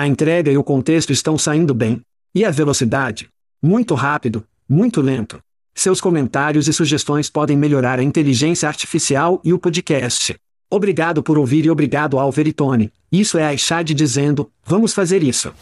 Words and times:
A 0.00 0.06
entrega 0.06 0.50
e 0.50 0.56
o 0.56 0.64
contexto 0.64 1.12
estão 1.12 1.36
saindo 1.36 1.74
bem. 1.74 2.00
E 2.34 2.42
a 2.42 2.50
velocidade? 2.50 3.28
Muito 3.62 3.94
rápido, 3.94 4.42
muito 4.66 5.02
lento. 5.02 5.38
Seus 5.74 6.00
comentários 6.00 6.66
e 6.68 6.72
sugestões 6.72 7.28
podem 7.28 7.54
melhorar 7.54 7.98
a 7.98 8.02
inteligência 8.02 8.66
artificial 8.66 9.42
e 9.44 9.52
o 9.52 9.58
podcast. 9.58 10.34
Obrigado 10.70 11.22
por 11.22 11.36
ouvir 11.36 11.66
e 11.66 11.70
obrigado 11.70 12.18
ao 12.18 12.32
Veritone. 12.32 12.90
Isso 13.12 13.36
é 13.36 13.44
a 13.44 13.52
Ishad 13.52 13.92
dizendo, 13.92 14.50
vamos 14.64 14.94
fazer 14.94 15.22
isso. 15.22 15.52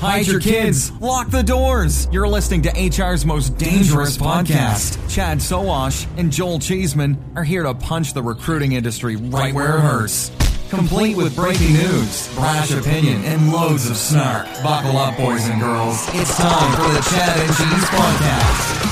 Hide 0.00 0.30
your 0.30 0.40
kids. 0.40 0.92
Lock 1.00 1.28
the 1.32 1.42
doors. 1.42 2.08
You're 2.12 2.32
listening 2.32 2.62
to 2.62 2.70
HR's 2.70 3.24
most 3.24 3.58
dangerous 3.58 4.16
podcast. 4.16 5.00
Chad 5.08 5.42
Soash 5.42 6.06
and 6.16 6.30
Joel 6.30 6.60
Cheeseman 6.60 7.18
are 7.34 7.42
here 7.42 7.64
to 7.64 7.74
punch 7.74 8.14
the 8.14 8.22
recruiting 8.22 8.74
industry 8.74 9.16
right 9.16 9.52
where 9.52 9.78
it 9.78 9.80
hurts. 9.80 10.30
Complete 10.70 11.16
with 11.16 11.34
breaking 11.34 11.72
news, 11.72 12.32
brash 12.36 12.70
opinion, 12.70 13.24
and 13.24 13.52
loads 13.52 13.90
of 13.90 13.96
snark. 13.96 14.46
Buckle 14.62 14.96
up, 14.98 15.16
boys 15.16 15.48
and 15.48 15.60
girls. 15.60 16.06
It's 16.14 16.36
time 16.36 16.72
for 16.76 16.88
the 16.94 17.02
Chad 17.10 17.40
and 17.40 17.52
Cheese 17.56 17.88
Podcast. 17.90 18.90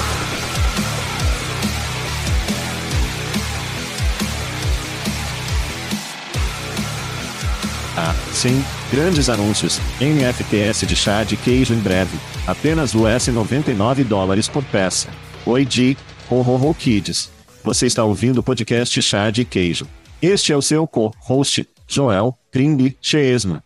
Ah, 7.97 8.13
sim, 8.33 8.65
grandes 8.91 9.29
anúncios, 9.29 9.81
NFTS 10.01 10.85
de 10.85 10.97
chá 10.97 11.23
de 11.23 11.37
queijo 11.37 11.75
em 11.75 11.79
breve, 11.79 12.19
apenas 12.45 12.93
US 12.93 13.29
99 13.29 14.03
dólares 14.03 14.49
por 14.49 14.65
peça. 14.65 15.09
Oi 15.47 15.65
Di, 15.65 15.97
ho 16.29 16.41
ho 16.41 16.57
ho 16.57 16.75
kids. 16.75 17.31
Você 17.63 17.87
está 17.87 18.03
ouvindo 18.03 18.39
o 18.39 18.43
podcast 18.43 19.01
Chá 19.01 19.31
de 19.31 19.45
Queijo. 19.45 19.87
Este 20.21 20.53
é 20.53 20.57
o 20.57 20.63
seu 20.63 20.85
co-host, 20.85 21.69
Joel 21.87 22.37
Krimby 22.51 22.99
Chesma. 23.01 23.63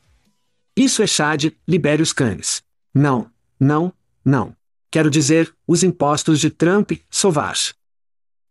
Isso 0.76 1.02
é 1.02 1.06
Chad, 1.06 1.50
libere 1.66 2.02
os 2.02 2.12
cães. 2.12 2.62
Não, 2.94 3.26
não, 3.58 3.90
não. 4.22 4.54
Quero 4.90 5.08
dizer, 5.08 5.50
os 5.66 5.82
impostos 5.82 6.38
de 6.40 6.50
Trump, 6.50 6.92
Sauvage. 7.10 7.72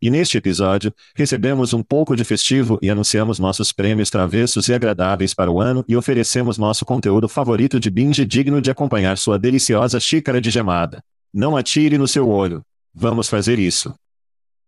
E 0.01 0.09
neste 0.09 0.35
episódio, 0.35 0.91
recebemos 1.13 1.73
um 1.73 1.83
pouco 1.83 2.15
de 2.15 2.23
festivo 2.23 2.79
e 2.81 2.89
anunciamos 2.89 3.37
nossos 3.37 3.71
prêmios 3.71 4.09
travessos 4.09 4.67
e 4.67 4.73
agradáveis 4.73 5.35
para 5.35 5.51
o 5.51 5.61
ano 5.61 5.85
e 5.87 5.95
oferecemos 5.95 6.57
nosso 6.57 6.83
conteúdo 6.83 7.29
favorito 7.29 7.79
de 7.79 7.91
binge 7.91 8.25
digno 8.25 8.59
de 8.59 8.71
acompanhar 8.71 9.15
sua 9.15 9.37
deliciosa 9.37 9.99
xícara 9.99 10.41
de 10.41 10.49
gemada. 10.49 11.03
Não 11.31 11.55
atire 11.55 11.99
no 11.99 12.07
seu 12.07 12.27
olho. 12.27 12.63
Vamos 12.91 13.29
fazer 13.29 13.59
isso. 13.59 13.93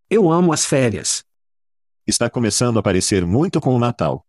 Eu 0.07 0.31
amo 0.31 0.53
as 0.53 0.67
férias. 0.67 1.23
Está 2.05 2.29
começando 2.29 2.77
a 2.77 2.83
parecer 2.83 3.25
muito 3.25 3.61
com 3.61 3.73
o 3.73 3.79
Natal. 3.79 4.25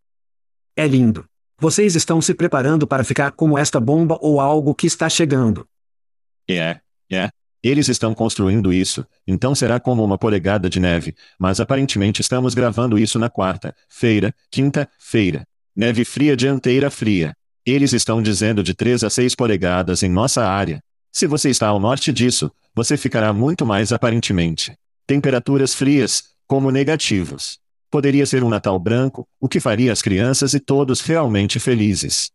É 0.77 0.87
lindo. 0.87 1.25
Vocês 1.59 1.97
estão 1.97 2.21
se 2.21 2.33
preparando 2.33 2.87
para 2.87 3.03
ficar 3.03 3.33
como 3.33 3.59
esta 3.59 3.81
bomba 3.81 4.17
ou 4.21 4.41
algo 4.41 4.75
que 4.75 4.87
está 4.87 5.09
chegando. 5.09 5.67
É, 6.49 6.79
é. 7.11 7.31
Eles 7.63 7.89
estão 7.89 8.15
construindo 8.15 8.73
isso, 8.73 9.05
então 9.27 9.55
será 9.55 9.81
como 9.81 10.05
uma 10.05 10.19
polegada 10.19 10.69
de 10.69 10.79
neve, 10.79 11.15
mas 11.39 11.61
aparentemente 11.61 12.21
estamos 12.21 12.55
gravando 12.55 12.99
isso 12.99 13.19
na 13.19 13.31
quarta-feira, 13.31 14.35
quinta-feira. 14.51 15.45
Neve 15.75 16.05
fria 16.05 16.37
dianteira 16.37 16.91
fria. 16.91 17.35
Eles 17.65 17.93
estão 17.93 18.23
dizendo 18.23 18.63
de 18.63 18.75
3 18.75 19.03
a 19.03 19.11
6 19.11 19.35
polegadas 19.35 20.03
em 20.03 20.11
nossa 20.11 20.47
área. 20.47 20.81
Se 21.11 21.27
você 21.27 21.49
está 21.49 21.69
ao 21.69 21.81
norte 21.81 22.13
disso, 22.13 22.53
você 22.75 22.97
ficará 22.97 23.33
muito 23.33 23.65
mais 23.65 23.93
aparentemente. 23.93 24.77
Temperaturas 25.07 25.75
frias, 25.75 26.25
como 26.47 26.71
negativos. 26.71 27.64
Poderia 27.95 28.27
ser 28.27 28.43
um 28.43 28.49
Natal 28.49 28.77
branco, 28.77 29.25
o 29.41 29.49
que 29.49 29.61
faria 29.61 29.93
as 29.93 30.03
crianças 30.03 30.53
e 30.53 30.59
todos 30.59 31.01
realmente 31.01 31.61
felizes. 31.61 32.29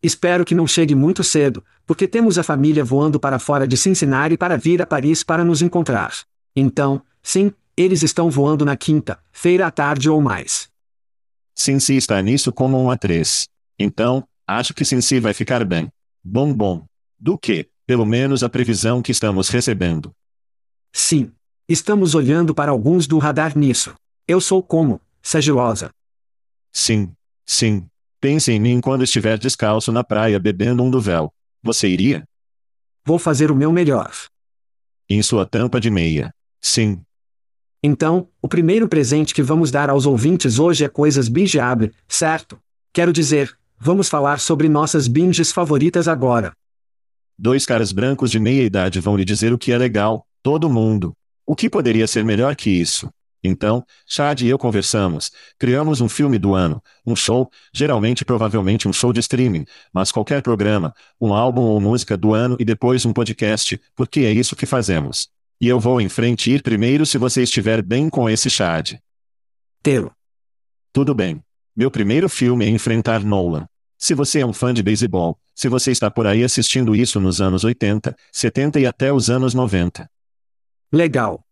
Espero 0.00 0.44
que 0.44 0.54
não 0.54 0.64
chegue 0.64 0.94
muito 0.94 1.24
cedo, 1.24 1.64
porque 1.84 2.06
temos 2.06 2.38
a 2.38 2.44
família 2.44 2.84
voando 2.84 3.18
para 3.18 3.40
fora 3.40 3.66
de 3.66 3.76
Cincinnati 3.76 4.36
para 4.36 4.56
vir 4.56 4.80
a 4.80 4.86
Paris 4.86 5.24
para 5.24 5.44
nos 5.44 5.60
encontrar. 5.60 6.12
Então, 6.54 7.02
sim, 7.20 7.50
eles 7.76 8.04
estão 8.04 8.30
voando 8.30 8.64
na 8.64 8.76
quinta-feira 8.76 9.66
à 9.66 9.72
tarde 9.72 10.08
ou 10.08 10.22
mais. 10.22 10.68
Cincy 11.52 11.96
está 11.96 12.22
nisso 12.22 12.52
como 12.52 12.80
um 12.80 12.86
A3. 12.86 13.48
Então, 13.76 14.22
acho 14.46 14.72
que 14.72 14.84
Cincy 14.84 15.18
vai 15.18 15.34
ficar 15.34 15.64
bem. 15.64 15.88
Bom 16.22 16.54
bom. 16.54 16.86
Do 17.18 17.36
que, 17.36 17.68
pelo 17.84 18.06
menos 18.06 18.44
a 18.44 18.48
previsão 18.48 19.02
que 19.02 19.10
estamos 19.10 19.48
recebendo. 19.48 20.12
Sim. 20.92 21.32
Estamos 21.68 22.14
olhando 22.14 22.54
para 22.54 22.70
alguns 22.70 23.08
do 23.08 23.18
radar 23.18 23.58
nisso. 23.58 23.92
Eu 24.28 24.40
sou 24.40 24.60
como, 24.60 25.00
Sagilosa. 25.22 25.90
Sim, 26.72 27.12
sim. 27.46 27.86
Pense 28.20 28.50
em 28.50 28.58
mim 28.58 28.80
quando 28.80 29.04
estiver 29.04 29.38
descalço 29.38 29.92
na 29.92 30.02
praia 30.02 30.40
bebendo 30.40 30.82
um 30.82 30.90
duvel. 30.90 31.32
Você 31.62 31.88
iria? 31.88 32.24
Vou 33.04 33.20
fazer 33.20 33.52
o 33.52 33.54
meu 33.54 33.70
melhor. 33.70 34.10
Em 35.08 35.22
sua 35.22 35.46
tampa 35.46 35.78
de 35.78 35.90
meia. 35.90 36.34
Sim. 36.60 37.00
Então, 37.80 38.28
o 38.42 38.48
primeiro 38.48 38.88
presente 38.88 39.32
que 39.32 39.44
vamos 39.44 39.70
dar 39.70 39.88
aos 39.88 40.06
ouvintes 40.06 40.58
hoje 40.58 40.84
é 40.84 40.88
coisas 40.88 41.28
binge 41.28 41.60
abre, 41.60 41.94
certo? 42.08 42.58
Quero 42.92 43.12
dizer, 43.12 43.56
vamos 43.78 44.08
falar 44.08 44.40
sobre 44.40 44.68
nossas 44.68 45.06
binges 45.06 45.52
favoritas 45.52 46.08
agora. 46.08 46.52
Dois 47.38 47.64
caras 47.64 47.92
brancos 47.92 48.32
de 48.32 48.40
meia 48.40 48.64
idade 48.64 48.98
vão 48.98 49.16
lhe 49.16 49.24
dizer 49.24 49.52
o 49.52 49.58
que 49.58 49.70
é 49.70 49.78
legal, 49.78 50.26
todo 50.42 50.68
mundo. 50.68 51.12
O 51.46 51.54
que 51.54 51.70
poderia 51.70 52.08
ser 52.08 52.24
melhor 52.24 52.56
que 52.56 52.70
isso? 52.70 53.08
Então, 53.46 53.84
Chad 54.06 54.42
e 54.42 54.48
eu 54.48 54.58
conversamos, 54.58 55.30
criamos 55.58 56.00
um 56.00 56.08
filme 56.08 56.38
do 56.38 56.54
ano, 56.54 56.82
um 57.06 57.14
show, 57.14 57.50
geralmente 57.72 58.24
provavelmente 58.24 58.88
um 58.88 58.92
show 58.92 59.12
de 59.12 59.20
streaming, 59.20 59.64
mas 59.92 60.12
qualquer 60.12 60.42
programa, 60.42 60.92
um 61.20 61.32
álbum 61.32 61.62
ou 61.62 61.80
música 61.80 62.16
do 62.16 62.34
ano 62.34 62.56
e 62.58 62.64
depois 62.64 63.06
um 63.06 63.12
podcast, 63.12 63.80
porque 63.94 64.20
é 64.20 64.32
isso 64.32 64.56
que 64.56 64.66
fazemos. 64.66 65.28
E 65.60 65.68
eu 65.68 65.80
vou 65.80 66.00
em 66.00 66.08
frente 66.08 66.50
ir 66.50 66.62
primeiro 66.62 67.06
se 67.06 67.16
você 67.16 67.42
estiver 67.42 67.82
bem 67.82 68.10
com 68.10 68.28
esse 68.28 68.50
Chad. 68.50 68.94
Telo. 69.82 70.12
Tudo 70.92 71.14
bem. 71.14 71.42
Meu 71.74 71.90
primeiro 71.90 72.28
filme 72.28 72.64
é 72.64 72.68
enfrentar 72.68 73.22
Nolan. 73.22 73.66
Se 73.98 74.14
você 74.14 74.40
é 74.40 74.46
um 74.46 74.52
fã 74.52 74.74
de 74.74 74.82
beisebol, 74.82 75.38
se 75.54 75.68
você 75.68 75.90
está 75.90 76.10
por 76.10 76.26
aí 76.26 76.44
assistindo 76.44 76.94
isso 76.94 77.18
nos 77.20 77.40
anos 77.40 77.64
80, 77.64 78.14
70 78.32 78.80
e 78.80 78.86
até 78.86 79.12
os 79.12 79.30
anos 79.30 79.54
90. 79.54 80.08
Legal. 80.92 81.45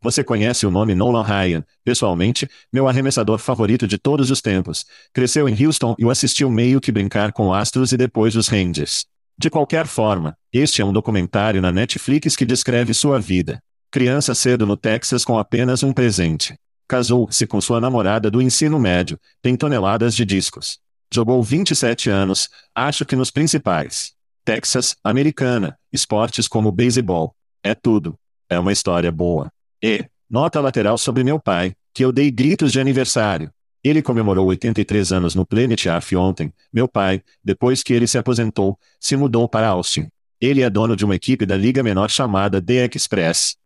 Você 0.00 0.22
conhece 0.22 0.64
o 0.64 0.70
nome 0.70 0.94
Nolan 0.94 1.24
Ryan, 1.24 1.64
pessoalmente, 1.84 2.48
meu 2.72 2.86
arremessador 2.86 3.38
favorito 3.38 3.86
de 3.86 3.98
todos 3.98 4.30
os 4.30 4.40
tempos. 4.40 4.84
Cresceu 5.12 5.48
em 5.48 5.66
Houston 5.66 5.96
e 5.98 6.04
o 6.04 6.10
assistiu 6.10 6.48
meio 6.48 6.80
que 6.80 6.92
brincar 6.92 7.32
com 7.32 7.52
Astros 7.52 7.90
e 7.90 7.96
depois 7.96 8.36
os 8.36 8.46
Rangers. 8.46 9.06
De 9.36 9.50
qualquer 9.50 9.86
forma, 9.86 10.36
este 10.52 10.82
é 10.82 10.84
um 10.84 10.92
documentário 10.92 11.60
na 11.60 11.72
Netflix 11.72 12.36
que 12.36 12.44
descreve 12.44 12.94
sua 12.94 13.18
vida. 13.18 13.60
Criança 13.90 14.34
cedo 14.34 14.66
no 14.66 14.76
Texas 14.76 15.24
com 15.24 15.36
apenas 15.36 15.82
um 15.82 15.92
presente. 15.92 16.56
Casou-se 16.86 17.46
com 17.46 17.60
sua 17.60 17.80
namorada 17.80 18.30
do 18.30 18.40
ensino 18.40 18.78
médio, 18.78 19.18
tem 19.42 19.56
toneladas 19.56 20.14
de 20.14 20.24
discos. 20.24 20.78
Jogou 21.12 21.42
27 21.42 22.08
anos, 22.08 22.48
acho 22.74 23.04
que 23.04 23.16
nos 23.16 23.30
principais. 23.30 24.12
Texas, 24.44 24.96
americana, 25.02 25.76
esportes 25.92 26.46
como 26.46 26.70
beisebol. 26.70 27.34
É 27.62 27.74
tudo. 27.74 28.14
É 28.48 28.58
uma 28.58 28.72
história 28.72 29.10
boa. 29.10 29.50
E, 29.82 30.04
nota 30.28 30.60
lateral 30.60 30.98
sobre 30.98 31.22
meu 31.22 31.38
pai, 31.38 31.74
que 31.94 32.04
eu 32.04 32.12
dei 32.12 32.30
gritos 32.30 32.72
de 32.72 32.80
aniversário. 32.80 33.50
Ele 33.82 34.02
comemorou 34.02 34.46
83 34.46 35.12
anos 35.12 35.34
no 35.34 35.46
Planet 35.46 35.86
Earth 35.86 36.12
ontem. 36.14 36.52
Meu 36.72 36.88
pai, 36.88 37.22
depois 37.42 37.82
que 37.82 37.92
ele 37.92 38.06
se 38.06 38.18
aposentou, 38.18 38.78
se 38.98 39.16
mudou 39.16 39.48
para 39.48 39.68
Austin. 39.68 40.08
Ele 40.40 40.62
é 40.62 40.70
dono 40.70 40.96
de 40.96 41.04
uma 41.04 41.14
equipe 41.14 41.46
da 41.46 41.56
liga 41.56 41.82
menor 41.82 42.10
chamada 42.10 42.60
The 42.60 42.88
Express. 42.94 43.56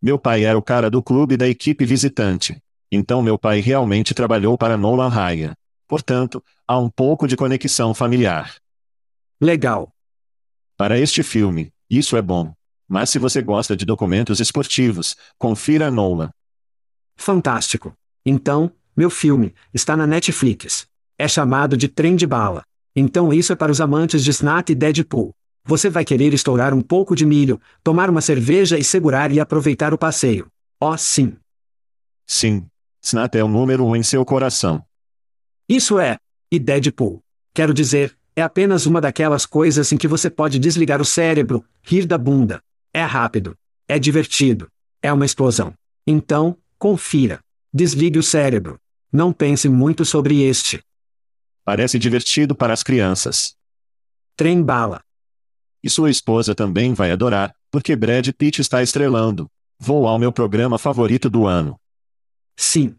Meu 0.00 0.18
pai 0.18 0.44
era 0.44 0.58
o 0.58 0.62
cara 0.62 0.90
do 0.90 1.02
clube 1.02 1.36
da 1.36 1.48
equipe 1.48 1.84
visitante. 1.84 2.60
Então 2.90 3.22
meu 3.22 3.38
pai 3.38 3.60
realmente 3.60 4.14
trabalhou 4.14 4.56
para 4.56 4.76
Nolan 4.76 5.08
Ryan. 5.08 5.54
Portanto, 5.88 6.42
há 6.66 6.78
um 6.78 6.88
pouco 6.88 7.26
de 7.26 7.36
conexão 7.36 7.94
familiar. 7.94 8.56
Legal. 9.40 9.92
Para 10.76 10.98
este 10.98 11.22
filme, 11.22 11.72
isso 11.90 12.16
é 12.16 12.22
bom. 12.22 12.52
Mas 12.92 13.08
se 13.08 13.18
você 13.18 13.40
gosta 13.40 13.74
de 13.74 13.86
documentos 13.86 14.38
esportivos, 14.38 15.16
confira 15.38 15.90
Nolan. 15.90 16.30
Fantástico. 17.16 17.94
Então, 18.22 18.70
meu 18.94 19.08
filme 19.08 19.54
está 19.72 19.96
na 19.96 20.06
Netflix. 20.06 20.86
É 21.18 21.26
chamado 21.26 21.74
de 21.74 21.88
Trem 21.88 22.14
de 22.14 22.26
Bala. 22.26 22.62
Então 22.94 23.32
isso 23.32 23.50
é 23.50 23.56
para 23.56 23.72
os 23.72 23.80
amantes 23.80 24.22
de 24.22 24.28
Snat 24.28 24.68
e 24.68 24.74
Deadpool. 24.74 25.32
Você 25.64 25.88
vai 25.88 26.04
querer 26.04 26.34
estourar 26.34 26.74
um 26.74 26.82
pouco 26.82 27.16
de 27.16 27.24
milho, 27.24 27.58
tomar 27.82 28.10
uma 28.10 28.20
cerveja 28.20 28.78
e 28.78 28.84
segurar 28.84 29.32
e 29.32 29.40
aproveitar 29.40 29.94
o 29.94 29.98
passeio. 29.98 30.48
Oh, 30.78 30.94
sim. 30.98 31.34
Sim. 32.26 32.66
Snat 33.02 33.36
é 33.36 33.42
o 33.42 33.48
número 33.48 33.86
um 33.86 33.96
em 33.96 34.02
seu 34.02 34.22
coração. 34.22 34.84
Isso 35.66 35.98
é. 35.98 36.18
E 36.52 36.58
Deadpool. 36.58 37.22
Quero 37.54 37.72
dizer, 37.72 38.14
é 38.36 38.42
apenas 38.42 38.84
uma 38.84 39.00
daquelas 39.00 39.46
coisas 39.46 39.90
em 39.92 39.96
que 39.96 40.06
você 40.06 40.28
pode 40.28 40.58
desligar 40.58 41.00
o 41.00 41.06
cérebro, 41.06 41.64
rir 41.82 42.04
da 42.04 42.18
bunda. 42.18 42.62
É 42.92 43.02
rápido. 43.02 43.56
É 43.88 43.98
divertido. 43.98 44.68
É 45.00 45.12
uma 45.12 45.24
explosão. 45.24 45.74
Então, 46.06 46.56
confira. 46.78 47.40
Desligue 47.72 48.18
o 48.18 48.22
cérebro. 48.22 48.78
Não 49.10 49.32
pense 49.32 49.68
muito 49.68 50.04
sobre 50.04 50.42
este. 50.42 50.82
Parece 51.64 51.98
divertido 51.98 52.54
para 52.54 52.72
as 52.72 52.82
crianças. 52.82 53.54
Trem 54.36 54.62
bala. 54.62 55.00
E 55.82 55.90
sua 55.90 56.10
esposa 56.10 56.54
também 56.54 56.94
vai 56.94 57.10
adorar, 57.10 57.54
porque 57.70 57.96
Brad 57.96 58.28
Pitt 58.36 58.60
está 58.60 58.82
estrelando. 58.82 59.50
Vou 59.78 60.06
ao 60.06 60.18
meu 60.18 60.32
programa 60.32 60.78
favorito 60.78 61.28
do 61.28 61.46
ano. 61.46 61.78
Sim. 62.56 62.96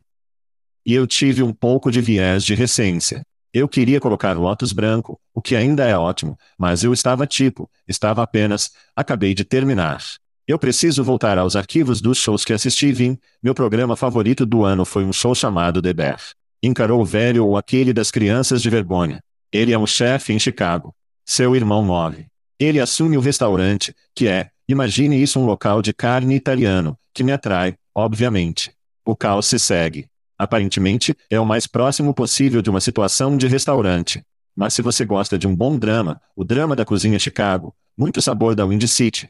E 0.85 0.93
eu 0.93 1.07
tive 1.07 1.41
um 1.41 1.53
pouco 1.53 1.91
de 1.91 2.01
viés 2.01 2.43
de 2.43 2.55
recência. 2.55 3.23
Eu 3.53 3.67
queria 3.67 4.00
colocar 4.00 4.35
Lotus 4.35 4.73
branco, 4.73 5.19
o 5.31 5.39
que 5.39 5.55
ainda 5.55 5.85
é 5.85 5.95
ótimo, 5.95 6.35
mas 6.57 6.83
eu 6.83 6.91
estava 6.91 7.27
tipo, 7.27 7.69
estava 7.88 8.23
apenas, 8.23 8.71
acabei 8.95 9.35
de 9.35 9.44
terminar. 9.44 10.03
Eu 10.47 10.57
preciso 10.57 11.03
voltar 11.03 11.38
aos 11.38 11.55
arquivos 11.55 12.01
dos 12.01 12.17
shows 12.17 12.44
que 12.44 12.51
assisti 12.51 12.91
vim. 12.91 13.15
Meu 13.44 13.53
programa 13.53 13.95
favorito 13.95 14.44
do 14.44 14.63
ano 14.65 14.83
foi 14.83 15.05
um 15.05 15.13
show 15.13 15.35
chamado 15.35 15.83
The 15.83 15.94
Bear. 15.94 16.19
Encarou 16.63 17.00
o 17.00 17.05
velho 17.05 17.45
ou 17.45 17.55
aquele 17.55 17.94
das 17.94 18.09
crianças 18.09 18.59
de 18.59 18.71
vergonha. 18.71 19.21
Ele 19.51 19.71
é 19.71 19.77
um 19.77 19.85
chefe 19.85 20.33
em 20.33 20.39
Chicago. 20.39 20.91
Seu 21.23 21.55
irmão 21.55 21.83
morre. 21.83 22.25
Ele 22.59 22.79
assume 22.79 23.17
o 23.17 23.21
restaurante, 23.21 23.95
que 24.15 24.27
é, 24.27 24.50
imagine 24.67 25.21
isso 25.21 25.39
um 25.39 25.45
local 25.45 25.79
de 25.79 25.94
carne 25.94 26.35
italiano, 26.35 26.97
que 27.13 27.23
me 27.23 27.31
atrai, 27.31 27.75
obviamente. 27.94 28.71
O 29.05 29.15
caos 29.15 29.45
se 29.45 29.59
segue. 29.59 30.07
Aparentemente, 30.38 31.15
é 31.30 31.39
o 31.39 31.45
mais 31.45 31.68
próximo 31.68 32.13
possível 32.13 32.62
de 32.62 32.69
uma 32.69 32.81
situação 32.81 33.38
de 33.38 33.47
restaurante. 33.47 34.24
Mas 34.56 34.74
se 34.74 34.81
você 34.81 35.06
gosta 35.06 35.38
de 35.38 35.47
um 35.47 35.56
bom 35.56 35.77
drama, 35.77 36.21
o 36.35 36.44
drama 36.44 36.75
da 36.75 36.85
cozinha 36.85 37.18
Chicago, 37.19 37.75
muito 37.97 38.21
sabor 38.21 38.56
da 38.56 38.65
Windy 38.65 38.88
City. 38.88 39.30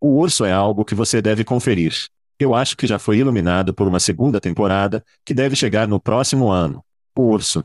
O 0.00 0.18
Urso 0.18 0.44
é 0.44 0.52
algo 0.52 0.84
que 0.84 0.94
você 0.94 1.22
deve 1.22 1.44
conferir. 1.44 1.94
Eu 2.38 2.54
acho 2.54 2.76
que 2.76 2.86
já 2.86 2.98
foi 2.98 3.18
iluminado 3.18 3.72
por 3.72 3.86
uma 3.86 4.00
segunda 4.00 4.40
temporada, 4.40 5.04
que 5.24 5.32
deve 5.32 5.54
chegar 5.54 5.86
no 5.86 6.00
próximo 6.00 6.50
ano. 6.50 6.84
O 7.16 7.22
Urso. 7.22 7.64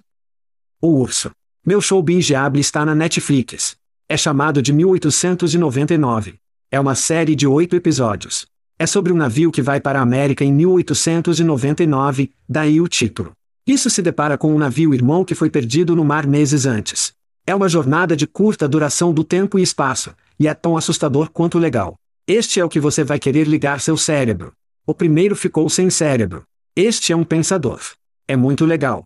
O 0.82 0.88
Urso. 1.00 1.32
Meu 1.66 1.82
show 1.82 2.02
bingeable 2.02 2.62
está 2.62 2.86
na 2.86 2.96
Netflix. 2.96 3.76
É 4.08 4.16
chamado 4.16 4.62
de 4.62 4.72
1899. 4.72 6.40
É 6.72 6.80
uma 6.80 6.96
série 6.96 7.36
de 7.36 7.48
oito 7.48 7.76
episódios. 7.76 8.48
É 8.82 8.88
sobre 8.88 9.12
um 9.12 9.16
navio 9.18 9.52
que 9.52 9.62
vai 9.62 9.82
para 9.82 10.00
a 10.00 10.02
América 10.02 10.46
em 10.46 10.54
1899, 10.54 12.32
daí 12.48 12.80
o 12.80 12.88
título. 12.88 13.34
Isso 13.68 13.90
se 13.90 14.02
depara 14.02 14.38
com 14.38 14.56
um 14.56 14.58
navio 14.58 14.94
irmão 14.94 15.26
que 15.26 15.36
foi 15.36 15.50
perdido 15.50 15.98
no 15.98 16.06
mar 16.06 16.26
meses 16.26 16.66
antes. 16.66 17.12
É 17.46 17.54
uma 17.54 17.68
jornada 17.68 18.16
de 18.16 18.26
curta 18.26 18.70
duração 18.70 19.14
do 19.14 19.22
tempo 19.22 19.60
e 19.60 19.62
espaço, 19.62 20.16
e 20.40 20.48
é 20.48 20.54
tão 20.54 20.78
assustador 20.78 21.30
quanto 21.30 21.60
legal. 21.60 21.96
Este 22.26 22.62
é 22.62 22.64
o 22.64 22.70
que 22.70 22.80
você 22.80 23.04
vai 23.04 23.20
querer 23.20 23.50
ligar 23.50 23.82
seu 23.82 23.98
cérebro. 23.98 24.54
O 24.88 24.94
primeiro 24.94 25.36
ficou 25.36 25.70
sem 25.70 25.90
cérebro. 25.90 26.46
Este 26.74 27.12
é 27.12 27.16
um 27.18 27.26
pensador. 27.26 27.82
É 28.30 28.38
muito 28.38 28.66
legal. 28.66 29.04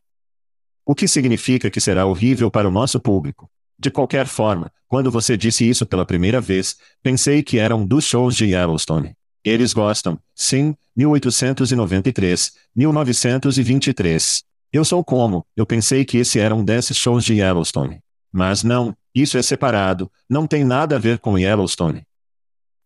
O 0.85 0.93
que 0.93 1.07
significa 1.07 1.71
que 1.71 1.81
será 1.81 2.05
horrível 2.05 2.51
para 2.51 2.67
o 2.67 2.71
nosso 2.71 2.99
público. 2.99 3.49
De 3.79 3.89
qualquer 3.89 4.27
forma, 4.27 4.71
quando 4.87 5.09
você 5.09 5.35
disse 5.35 5.67
isso 5.67 5.83
pela 5.83 6.05
primeira 6.05 6.39
vez, 6.39 6.77
pensei 7.01 7.41
que 7.41 7.57
era 7.57 7.75
um 7.75 7.83
dos 7.83 8.05
shows 8.05 8.35
de 8.35 8.45
Yellowstone. 8.45 9.15
Eles 9.43 9.73
gostam, 9.73 10.19
sim, 10.35 10.75
1893, 10.95 12.53
1923. 12.75 14.43
Eu 14.71 14.85
sou 14.85 15.03
como, 15.03 15.45
eu 15.55 15.65
pensei 15.65 16.05
que 16.05 16.17
esse 16.17 16.39
era 16.39 16.55
um 16.55 16.63
desses 16.63 16.97
shows 16.97 17.23
de 17.23 17.35
Yellowstone. 17.35 17.99
Mas 18.31 18.63
não, 18.63 18.95
isso 19.13 19.37
é 19.37 19.41
separado, 19.41 20.11
não 20.29 20.47
tem 20.47 20.63
nada 20.63 20.95
a 20.95 20.99
ver 20.99 21.19
com 21.19 21.37
Yellowstone. 21.37 22.03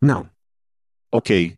Não. 0.02 0.30
Ok. 1.12 1.56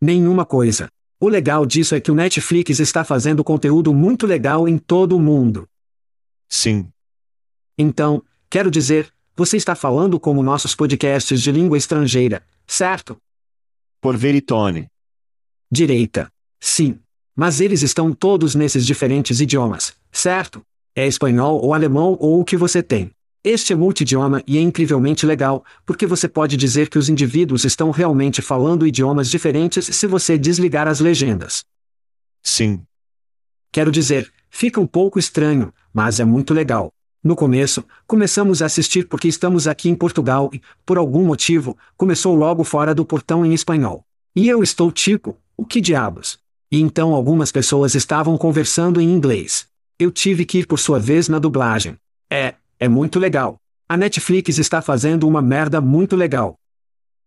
Nenhuma 0.00 0.44
coisa. 0.44 0.90
O 1.20 1.28
legal 1.28 1.64
disso 1.64 1.94
é 1.94 2.00
que 2.00 2.10
o 2.10 2.14
Netflix 2.14 2.78
está 2.78 3.04
fazendo 3.04 3.42
conteúdo 3.42 3.92
muito 3.94 4.26
legal 4.26 4.68
em 4.68 4.78
todo 4.78 5.16
o 5.16 5.20
mundo. 5.20 5.68
Sim. 6.48 6.88
Então, 7.76 8.22
Quero 8.50 8.70
dizer, 8.70 9.12
você 9.36 9.58
está 9.58 9.74
falando 9.74 10.18
como 10.18 10.42
nossos 10.42 10.74
podcasts 10.74 11.42
de 11.42 11.52
língua 11.52 11.76
estrangeira, 11.76 12.42
certo? 12.66 13.20
Por 14.00 14.16
Veritone. 14.16 14.88
Direita. 15.70 16.30
Sim. 16.60 17.00
Mas 17.34 17.60
eles 17.60 17.82
estão 17.82 18.12
todos 18.12 18.54
nesses 18.54 18.86
diferentes 18.86 19.40
idiomas, 19.40 19.94
certo? 20.12 20.62
É 20.94 21.06
espanhol 21.06 21.60
ou 21.60 21.74
alemão 21.74 22.16
ou 22.20 22.40
o 22.40 22.44
que 22.44 22.56
você 22.56 22.82
tem. 22.82 23.10
Este 23.42 23.72
é 23.72 23.76
multidioma 23.76 24.42
e 24.46 24.58
é 24.58 24.60
incrivelmente 24.60 25.24
legal, 25.24 25.64
porque 25.86 26.06
você 26.06 26.28
pode 26.28 26.56
dizer 26.56 26.88
que 26.88 26.98
os 26.98 27.08
indivíduos 27.08 27.64
estão 27.64 27.90
realmente 27.90 28.42
falando 28.42 28.86
idiomas 28.86 29.28
diferentes 29.30 29.86
se 29.86 30.06
você 30.06 30.36
desligar 30.36 30.86
as 30.86 31.00
legendas. 31.00 31.64
Sim. 32.42 32.82
Quero 33.72 33.90
dizer, 33.90 34.32
fica 34.50 34.80
um 34.80 34.86
pouco 34.86 35.18
estranho, 35.18 35.72
mas 35.92 36.20
é 36.20 36.24
muito 36.24 36.54
legal. 36.54 36.92
No 37.22 37.34
começo, 37.34 37.84
começamos 38.06 38.62
a 38.62 38.66
assistir 38.66 39.08
porque 39.08 39.26
estamos 39.26 39.66
aqui 39.66 39.88
em 39.88 39.94
Portugal 39.94 40.48
e, 40.52 40.62
por 40.86 40.96
algum 40.98 41.24
motivo, 41.24 41.76
começou 41.96 42.36
logo 42.36 42.62
fora 42.62 42.94
do 42.94 43.04
portão 43.04 43.44
em 43.44 43.52
espanhol. 43.52 44.04
E 44.36 44.48
eu 44.48 44.62
estou 44.62 44.92
tipo, 44.92 45.36
o 45.56 45.64
que 45.64 45.80
diabos? 45.80 46.38
E 46.70 46.80
então 46.80 47.14
algumas 47.14 47.50
pessoas 47.50 47.96
estavam 47.96 48.38
conversando 48.38 49.00
em 49.00 49.12
inglês. 49.12 49.66
Eu 49.98 50.12
tive 50.12 50.44
que 50.44 50.58
ir 50.58 50.66
por 50.66 50.78
sua 50.78 51.00
vez 51.00 51.28
na 51.28 51.40
dublagem. 51.40 51.96
É, 52.30 52.54
é 52.78 52.88
muito 52.88 53.18
legal. 53.18 53.56
A 53.88 53.96
Netflix 53.96 54.58
está 54.58 54.80
fazendo 54.80 55.26
uma 55.26 55.42
merda 55.42 55.80
muito 55.80 56.14
legal. 56.14 56.54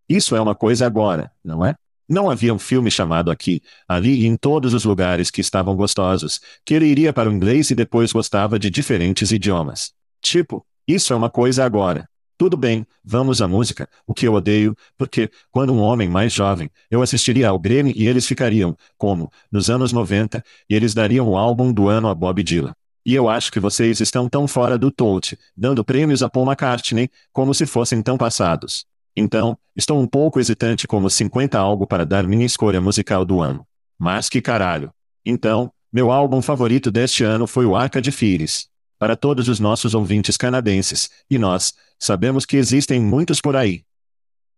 Isso 0.08 0.38
é 0.38 0.42
uma 0.42 0.56
coisa 0.56 0.86
agora, 0.86 1.32
não 1.44 1.66
é? 1.66 1.76
Não 2.12 2.30
havia 2.30 2.54
um 2.54 2.60
filme 2.60 2.92
chamado 2.92 3.32
aqui, 3.32 3.62
ali 3.88 4.24
e 4.24 4.26
em 4.26 4.36
todos 4.36 4.74
os 4.74 4.84
lugares 4.84 5.32
que 5.32 5.40
estavam 5.40 5.78
gostosos, 5.78 6.42
que 6.66 6.74
ele 6.74 6.86
iria 6.86 7.14
para 7.14 7.30
o 7.30 7.32
inglês 7.32 7.70
e 7.72 7.76
depois 7.76 8.12
gostava 8.12 8.60
de 8.60 8.70
diferentes 8.70 9.32
idiomas. 9.32 9.94
Tipo, 10.22 10.66
isso 10.86 11.14
é 11.14 11.16
uma 11.16 11.30
coisa 11.30 11.64
agora. 11.64 12.10
Tudo 12.38 12.58
bem, 12.58 12.86
vamos 13.02 13.42
à 13.42 13.48
música, 13.48 13.88
o 14.06 14.14
que 14.14 14.28
eu 14.28 14.34
odeio, 14.34 14.76
porque, 14.98 15.32
quando 15.50 15.72
um 15.72 15.80
homem 15.80 16.10
mais 16.10 16.34
jovem, 16.34 16.70
eu 16.90 17.02
assistiria 17.02 17.48
ao 17.48 17.58
Grammy 17.58 17.94
e 17.96 18.06
eles 18.06 18.28
ficariam, 18.28 18.76
como, 18.98 19.32
nos 19.50 19.70
anos 19.70 19.94
90, 19.94 20.44
e 20.70 20.76
eles 20.76 20.94
dariam 20.94 21.30
o 21.30 21.38
álbum 21.38 21.72
do 21.72 21.88
ano 21.88 22.10
a 22.10 22.14
Bob 22.14 22.44
Dylan. 22.44 22.74
E 23.06 23.16
eu 23.16 23.30
acho 23.30 23.50
que 23.54 23.60
vocês 23.62 24.02
estão 24.02 24.28
tão 24.28 24.50
fora 24.50 24.78
do 24.78 24.92
touch, 24.92 25.40
dando 25.56 25.82
prêmios 25.82 26.22
a 26.22 26.30
Paul 26.30 26.46
McCartney, 26.46 27.10
como 27.32 27.54
se 27.54 27.66
fossem 27.66 28.02
tão 28.02 28.18
passados. 28.18 28.86
Então, 29.16 29.58
estou 29.76 30.02
um 30.02 30.08
pouco 30.08 30.40
hesitante 30.40 30.88
como 30.88 31.10
50 31.10 31.58
algo 31.60 31.86
para 31.86 32.06
dar 32.06 32.26
minha 32.26 32.46
escolha 32.46 32.80
musical 32.80 33.26
do 33.26 33.42
ano. 33.42 33.66
Mas 34.00 34.30
que 34.30 34.42
caralho. 34.42 34.92
Então, 35.26 35.72
meu 35.92 36.12
álbum 36.12 36.42
favorito 36.42 36.90
deste 36.90 37.24
ano 37.24 37.46
foi 37.46 37.66
o 37.66 37.76
Arca 37.76 38.02
de 38.02 38.12
Fires. 38.12 38.68
Para 38.98 39.16
todos 39.16 39.50
os 39.50 39.60
nossos 39.60 39.94
ouvintes 39.94 40.38
canadenses, 40.38 41.10
e 41.30 41.38
nós, 41.38 41.74
sabemos 42.00 42.46
que 42.46 42.56
existem 42.56 43.00
muitos 43.02 43.42
por 43.42 43.56
aí. 43.56 43.84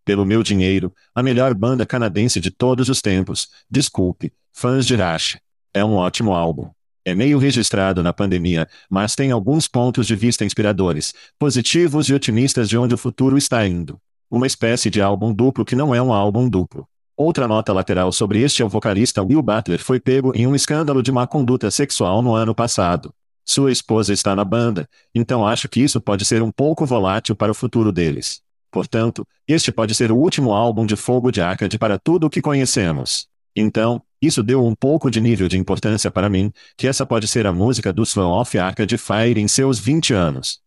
Pelo 0.06 0.26
meu 0.26 0.44
dinheiro, 0.44 0.94
a 1.16 1.24
melhor 1.24 1.54
banda 1.54 1.86
canadense 1.86 2.40
de 2.40 2.52
todos 2.52 2.90
os 2.90 3.02
tempos. 3.02 3.48
Desculpe, 3.70 4.34
fãs 4.52 4.86
de 4.86 4.96
Rush. 4.96 5.38
É 5.74 5.84
um 5.84 5.96
ótimo 5.96 6.34
álbum. 6.34 6.70
É 7.06 7.16
meio 7.16 7.38
registrado 7.38 8.04
na 8.04 8.14
pandemia, 8.14 8.68
mas 8.90 9.16
tem 9.16 9.32
alguns 9.32 9.68
pontos 9.68 10.06
de 10.06 10.16
vista 10.16 10.46
inspiradores, 10.46 11.14
positivos 11.40 12.08
e 12.08 12.14
otimistas 12.14 12.70
de 12.70 12.78
onde 12.78 12.94
o 12.94 12.98
futuro 12.98 13.38
está 13.38 13.66
indo. 13.68 14.00
Uma 14.34 14.48
espécie 14.48 14.90
de 14.90 15.00
álbum 15.00 15.32
duplo 15.32 15.64
que 15.64 15.76
não 15.76 15.94
é 15.94 16.02
um 16.02 16.12
álbum 16.12 16.50
duplo. 16.50 16.88
Outra 17.16 17.48
nota 17.48 17.72
lateral 17.72 18.12
sobre 18.12 18.42
este 18.42 18.64
é 18.64 18.66
o 18.66 18.68
vocalista 18.68 19.22
Will 19.22 19.44
Butler 19.44 19.78
foi 19.78 20.00
pego 20.00 20.32
em 20.34 20.48
um 20.48 20.56
escândalo 20.56 21.04
de 21.04 21.12
má 21.12 21.28
conduta 21.28 21.70
sexual 21.70 22.24
no 22.24 22.34
ano 22.34 22.56
passado. 22.56 23.14
Sua 23.46 23.72
esposa 23.72 24.12
está 24.12 24.36
na 24.36 24.44
banda, 24.44 24.90
então 25.14 25.46
acho 25.46 25.70
que 25.70 25.82
isso 25.82 26.02
pode 26.02 26.26
ser 26.26 26.42
um 26.42 26.50
pouco 26.50 26.84
volátil 26.84 27.36
para 27.36 27.52
o 27.52 27.54
futuro 27.54 27.92
deles. 27.92 28.42
Portanto, 28.72 29.24
este 29.48 29.72
pode 29.72 29.94
ser 29.94 30.12
o 30.12 30.18
último 30.18 30.52
álbum 30.52 30.84
de 30.88 30.96
Fogo 30.96 31.30
de 31.30 31.40
Arcade 31.40 31.78
para 31.78 32.00
tudo 32.00 32.26
o 32.26 32.30
que 32.30 32.42
conhecemos. 32.42 33.28
Então, 33.56 34.02
isso 34.20 34.42
deu 34.42 34.66
um 34.66 34.74
pouco 34.74 35.12
de 35.12 35.22
nível 35.22 35.48
de 35.48 35.60
importância 35.60 36.10
para 36.10 36.28
mim, 36.28 36.52
que 36.76 36.88
essa 36.88 37.06
pode 37.06 37.28
ser 37.28 37.46
a 37.46 37.54
música 37.54 37.94
dos 37.94 38.12
Fan 38.12 38.30
of 38.30 38.58
Arcade 38.58 38.98
Fire 38.98 39.40
em 39.40 39.48
seus 39.48 39.78
20 39.78 40.12
anos. 40.16 40.60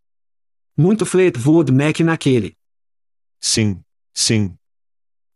Muito 0.79 1.05
Fleetwood 1.05 1.73
Mac 1.73 1.99
naquele. 1.99 2.56
Sim, 3.41 3.81
sim. 4.15 4.55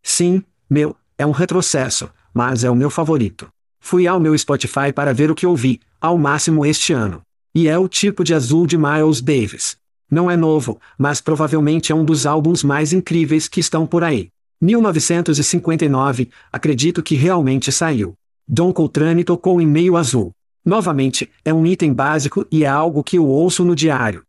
Sim, 0.03 0.43
meu, 0.69 0.97
é 1.17 1.27
um 1.27 1.31
retrocesso, 1.31 2.11
mas 2.33 2.65
é 2.65 2.71
o 2.71 2.75
meu 2.75 2.91
favorito. 2.91 3.49
Fui 3.79 4.07
ao 4.07 4.21
meu 4.21 4.37
Spotify 4.37 4.93
para 4.95 5.13
ver 5.15 5.31
o 5.31 5.35
que 5.35 5.47
ouvi, 5.47 5.81
ao 6.01 6.17
máximo 6.19 6.65
este 6.65 6.93
ano. 6.93 7.23
E 7.55 7.69
é 7.69 7.79
o 7.79 7.89
tipo 7.89 8.23
de 8.23 8.35
azul 8.35 8.67
de 8.67 8.79
Miles 8.79 9.21
Davis. 9.21 9.77
Não 10.11 10.31
é 10.31 10.37
novo, 10.37 10.81
mas 10.99 11.21
provavelmente 11.21 11.93
é 11.93 11.95
um 11.95 12.05
dos 12.05 12.27
álbuns 12.27 12.63
mais 12.63 12.93
incríveis 12.93 13.49
que 13.49 13.61
estão 13.61 13.87
por 13.87 14.03
aí. 14.05 14.31
1959, 14.61 16.31
acredito 16.53 17.03
que 17.03 17.15
realmente 17.15 17.73
saiu. 17.73 18.15
Don 18.47 18.73
Coltrane 18.73 19.25
tocou 19.25 19.61
em 19.61 19.67
meio 19.67 19.97
azul. 19.97 20.33
Novamente, 20.65 21.31
é 21.45 21.55
um 21.55 21.67
item 21.67 21.93
básico 21.93 22.47
e 22.51 22.65
é 22.65 22.69
algo 22.69 23.03
que 23.03 23.17
eu 23.17 23.27
ouço 23.27 23.65
no 23.65 23.75
diário. 23.75 24.23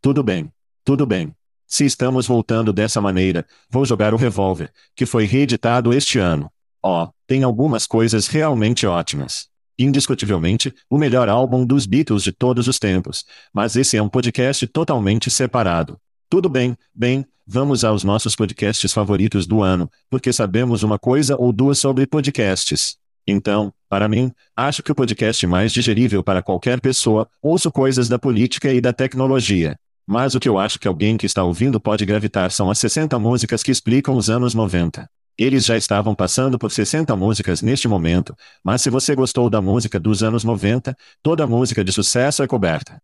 Tudo 0.00 0.22
bem. 0.22 0.50
Tudo 0.84 1.04
bem. 1.04 1.34
Se 1.72 1.86
estamos 1.86 2.26
voltando 2.26 2.70
dessa 2.70 3.00
maneira, 3.00 3.46
vou 3.70 3.86
jogar 3.86 4.12
o 4.12 4.18
revólver, 4.18 4.70
que 4.94 5.06
foi 5.06 5.24
reeditado 5.24 5.94
este 5.94 6.18
ano. 6.18 6.50
Ó, 6.82 7.04
oh, 7.04 7.08
tem 7.26 7.44
algumas 7.44 7.86
coisas 7.86 8.26
realmente 8.26 8.86
ótimas 8.86 9.50
indiscutivelmente, 9.78 10.72
o 10.88 10.98
melhor 10.98 11.30
álbum 11.30 11.64
dos 11.64 11.86
Beatles 11.86 12.22
de 12.22 12.30
todos 12.30 12.68
os 12.68 12.78
tempos, 12.78 13.24
mas 13.54 13.74
esse 13.74 13.96
é 13.96 14.02
um 14.02 14.08
podcast 14.08 14.66
totalmente 14.66 15.30
separado. 15.30 15.96
Tudo 16.28 16.46
bem, 16.46 16.76
bem, 16.94 17.24
vamos 17.46 17.84
aos 17.84 18.04
nossos 18.04 18.36
podcasts 18.36 18.92
favoritos 18.92 19.46
do 19.46 19.62
ano, 19.62 19.90
porque 20.10 20.30
sabemos 20.30 20.82
uma 20.82 20.98
coisa 20.98 21.36
ou 21.38 21.54
duas 21.54 21.78
sobre 21.78 22.06
podcasts. 22.06 22.98
Então, 23.26 23.72
para 23.88 24.08
mim, 24.08 24.30
acho 24.54 24.82
que 24.82 24.92
o 24.92 24.94
podcast 24.94 25.46
mais 25.46 25.72
digerível 25.72 26.22
para 26.22 26.42
qualquer 26.42 26.82
pessoa, 26.82 27.26
ouço 27.40 27.72
coisas 27.72 28.10
da 28.10 28.18
política 28.18 28.70
e 28.70 28.80
da 28.80 28.92
tecnologia. 28.92 29.74
Mas 30.06 30.34
o 30.34 30.40
que 30.40 30.48
eu 30.48 30.58
acho 30.58 30.78
que 30.78 30.88
alguém 30.88 31.16
que 31.16 31.26
está 31.26 31.44
ouvindo 31.44 31.80
pode 31.80 32.04
gravitar 32.04 32.50
são 32.50 32.70
as 32.70 32.78
60 32.78 33.18
músicas 33.18 33.62
que 33.62 33.70
explicam 33.70 34.16
os 34.16 34.28
anos 34.28 34.54
90. 34.54 35.08
Eles 35.38 35.64
já 35.64 35.76
estavam 35.76 36.14
passando 36.14 36.58
por 36.58 36.70
60 36.70 37.14
músicas 37.16 37.62
neste 37.62 37.88
momento, 37.88 38.36
mas 38.62 38.82
se 38.82 38.90
você 38.90 39.14
gostou 39.14 39.48
da 39.48 39.62
música 39.62 39.98
dos 39.98 40.22
anos 40.22 40.44
90, 40.44 40.96
toda 41.22 41.46
música 41.46 41.82
de 41.82 41.92
sucesso 41.92 42.42
é 42.42 42.46
coberta. 42.46 43.00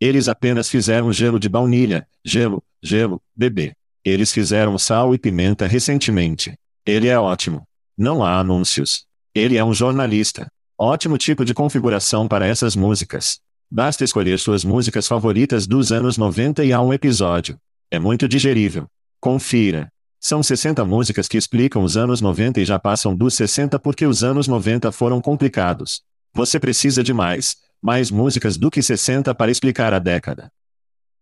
Eles 0.00 0.28
apenas 0.28 0.68
fizeram 0.68 1.12
gelo 1.12 1.38
de 1.38 1.48
baunilha, 1.48 2.06
gelo, 2.24 2.62
gelo, 2.82 3.22
bebê. 3.36 3.74
Eles 4.04 4.32
fizeram 4.32 4.76
sal 4.76 5.14
e 5.14 5.18
pimenta 5.18 5.66
recentemente. 5.66 6.54
Ele 6.84 7.06
é 7.06 7.18
ótimo. 7.18 7.62
Não 7.96 8.24
há 8.24 8.38
anúncios. 8.38 9.04
Ele 9.34 9.56
é 9.56 9.64
um 9.64 9.72
jornalista. 9.72 10.48
Ótimo 10.76 11.16
tipo 11.16 11.44
de 11.44 11.54
configuração 11.54 12.26
para 12.26 12.46
essas 12.46 12.74
músicas. 12.74 13.38
Basta 13.74 14.04
escolher 14.04 14.38
suas 14.38 14.66
músicas 14.66 15.08
favoritas 15.08 15.66
dos 15.66 15.92
anos 15.92 16.18
90 16.18 16.62
e 16.62 16.74
há 16.74 16.82
um 16.82 16.92
episódio. 16.92 17.56
É 17.90 17.98
muito 17.98 18.28
digerível. 18.28 18.86
Confira. 19.18 19.88
São 20.20 20.42
60 20.42 20.84
músicas 20.84 21.26
que 21.26 21.38
explicam 21.38 21.82
os 21.82 21.96
anos 21.96 22.20
90 22.20 22.60
e 22.60 22.66
já 22.66 22.78
passam 22.78 23.16
dos 23.16 23.32
60 23.32 23.78
porque 23.78 24.04
os 24.04 24.22
anos 24.22 24.46
90 24.46 24.92
foram 24.92 25.22
complicados. 25.22 26.02
Você 26.34 26.60
precisa 26.60 27.02
de 27.02 27.14
mais, 27.14 27.56
mais 27.80 28.10
músicas 28.10 28.58
do 28.58 28.70
que 28.70 28.82
60 28.82 29.34
para 29.34 29.50
explicar 29.50 29.94
a 29.94 29.98
década. 29.98 30.52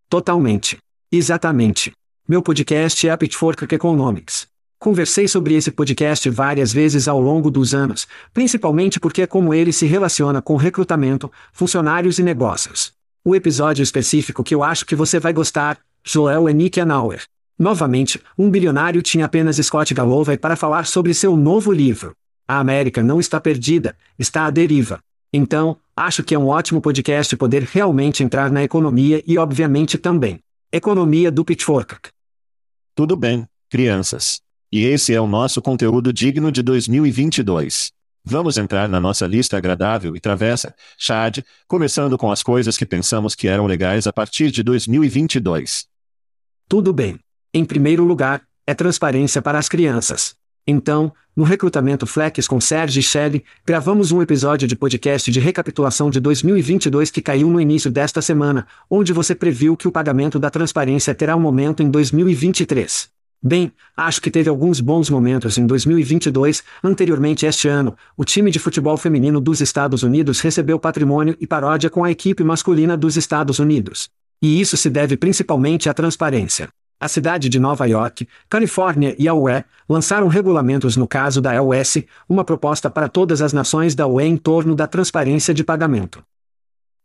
Totalmente. 0.09 0.77
Exatamente. 1.13 1.93
Meu 2.29 2.43
podcast 2.43 3.07
é 3.07 3.13
a 3.13 3.17
Pitchfork 3.17 3.73
Economics. 3.73 4.50
Conversei 4.81 5.29
sobre 5.29 5.55
esse 5.55 5.71
podcast 5.71 6.31
várias 6.31 6.73
vezes 6.73 7.07
ao 7.07 7.21
longo 7.21 7.51
dos 7.51 7.75
anos, 7.75 8.09
principalmente 8.33 8.99
porque 8.99 9.21
é 9.21 9.27
como 9.27 9.53
ele 9.53 9.75
se 9.75 9.85
relaciona 9.85 10.41
com 10.41 10.57
recrutamento, 10.57 11.31
funcionários 11.53 12.19
e 12.19 12.23
negócios. 12.23 12.95
O 13.23 13.37
episódio 13.37 13.83
específico 13.83 14.43
que 14.43 14.55
eu 14.55 14.65
acho 14.65 14.87
que 14.87 14.97
você 14.97 15.21
vai 15.21 15.35
gostar, 15.35 15.79
Joel 16.03 16.49
e 16.49 16.55
Nick 16.55 16.81
Anauer, 16.81 17.23
Novamente, 17.59 18.19
um 18.39 18.51
bilionário 18.51 19.03
tinha 19.03 19.27
apenas 19.27 19.57
Scott 19.57 19.93
Galloway 19.93 20.39
para 20.39 20.57
falar 20.57 20.87
sobre 20.87 21.13
seu 21.13 21.37
novo 21.37 21.71
livro. 21.71 22.17
A 22.49 22.59
América 22.59 23.03
não 23.03 23.21
está 23.21 23.39
perdida, 23.39 23.95
está 24.19 24.47
à 24.47 24.51
deriva. 24.51 24.99
Então, 25.31 25.77
acho 25.95 26.25
que 26.25 26.35
é 26.35 26.39
um 26.39 26.49
ótimo 26.49 26.81
podcast 26.81 27.37
poder 27.37 27.65
realmente 27.65 28.25
entrar 28.25 28.51
na 28.51 28.65
economia 28.65 29.23
e 29.27 29.37
obviamente 29.37 29.99
também. 29.99 30.41
Economia 30.73 31.31
do 31.31 31.45
Pitchfork. 31.45 32.09
Tudo 32.95 33.15
bem, 33.15 33.47
crianças. 33.69 34.41
E 34.73 34.85
esse 34.85 35.13
é 35.13 35.21
o 35.21 35.27
nosso 35.27 35.61
conteúdo 35.61 36.13
digno 36.13 36.53
de 36.53 36.63
2022. 36.63 37.91
Vamos 38.25 38.57
entrar 38.57 38.89
na 38.89 39.01
nossa 39.01 39.27
lista 39.27 39.57
agradável 39.57 40.15
e 40.15 40.21
travessa, 40.21 40.73
Chad, 40.97 41.39
começando 41.67 42.17
com 42.17 42.31
as 42.31 42.41
coisas 42.41 42.77
que 42.77 42.87
pensamos 42.87 43.35
que 43.35 43.49
eram 43.49 43.67
legais 43.67 44.07
a 44.07 44.13
partir 44.13 44.53
de 44.53 44.63
2022. 44.63 45.87
Tudo 46.69 46.93
bem. 46.93 47.19
Em 47.53 47.65
primeiro 47.65 48.05
lugar, 48.05 48.43
é 48.65 48.73
transparência 48.73 49.43
para 49.43 49.59
as 49.59 49.69
crianças. 49.69 50.37
Então, 50.65 51.13
no 51.35 51.43
recrutamento 51.43 52.07
Flex 52.07 52.47
com 52.47 52.61
Serge 52.61 53.01
e 53.01 53.03
Shelley, 53.03 53.43
gravamos 53.67 54.13
um 54.13 54.23
episódio 54.23 54.69
de 54.69 54.77
podcast 54.77 55.33
de 55.33 55.41
recapitulação 55.41 56.11
de 56.11 56.21
2022 56.21 57.11
que 57.11 57.21
caiu 57.21 57.51
no 57.51 57.61
início 57.61 57.91
desta 57.91 58.23
semana, 58.23 58.69
onde 58.89 59.13
você 59.13 59.35
previu 59.35 59.77
que 59.77 59.89
o 59.89 59.93
pagamento 59.93 60.39
da 60.39 60.49
transparência 60.49 61.13
terá 61.13 61.35
um 61.35 61.41
momento 61.41 61.83
em 61.83 61.91
2023. 61.91 63.11
Bem, 63.43 63.73
acho 63.97 64.21
que 64.21 64.31
teve 64.31 64.51
alguns 64.51 64.81
bons 64.81 65.09
momentos 65.09 65.57
em 65.57 65.67
2022. 65.67 66.63
Anteriormente 66.85 67.47
este 67.47 67.69
ano, 67.69 67.97
o 68.15 68.23
time 68.23 68.51
de 68.51 68.59
futebol 68.59 68.99
feminino 68.99 69.41
dos 69.41 69.63
Estados 69.63 70.03
Unidos 70.03 70.41
recebeu 70.41 70.79
patrimônio 70.79 71.35
e 71.41 71.47
paródia 71.47 71.89
com 71.89 72.05
a 72.05 72.11
equipe 72.11 72.45
masculina 72.45 72.99
dos 72.99 73.17
Estados 73.17 73.59
Unidos. 73.59 74.11
E 74.43 74.61
isso 74.61 74.77
se 74.77 74.91
deve 74.91 75.17
principalmente 75.17 75.89
à 75.89 75.95
transparência. 75.95 76.69
A 77.01 77.09
cidade 77.09 77.49
de 77.49 77.59
Nova 77.59 77.87
York, 77.87 78.29
Califórnia 78.47 79.17
e 79.19 79.27
a 79.27 79.33
UE 79.33 79.65
lançaram 79.89 80.29
regulamentos 80.29 80.99
no 80.99 81.09
caso 81.09 81.41
da 81.41 81.55
EUS, 81.55 82.05
uma 82.29 82.45
proposta 82.45 82.91
para 82.91 83.09
todas 83.09 83.41
as 83.41 83.55
nações 83.55 83.95
da 83.95 84.07
UE 84.07 84.25
em 84.25 84.37
torno 84.37 84.75
da 84.75 84.87
transparência 84.87 85.55
de 85.55 85.65
pagamento. 85.65 86.23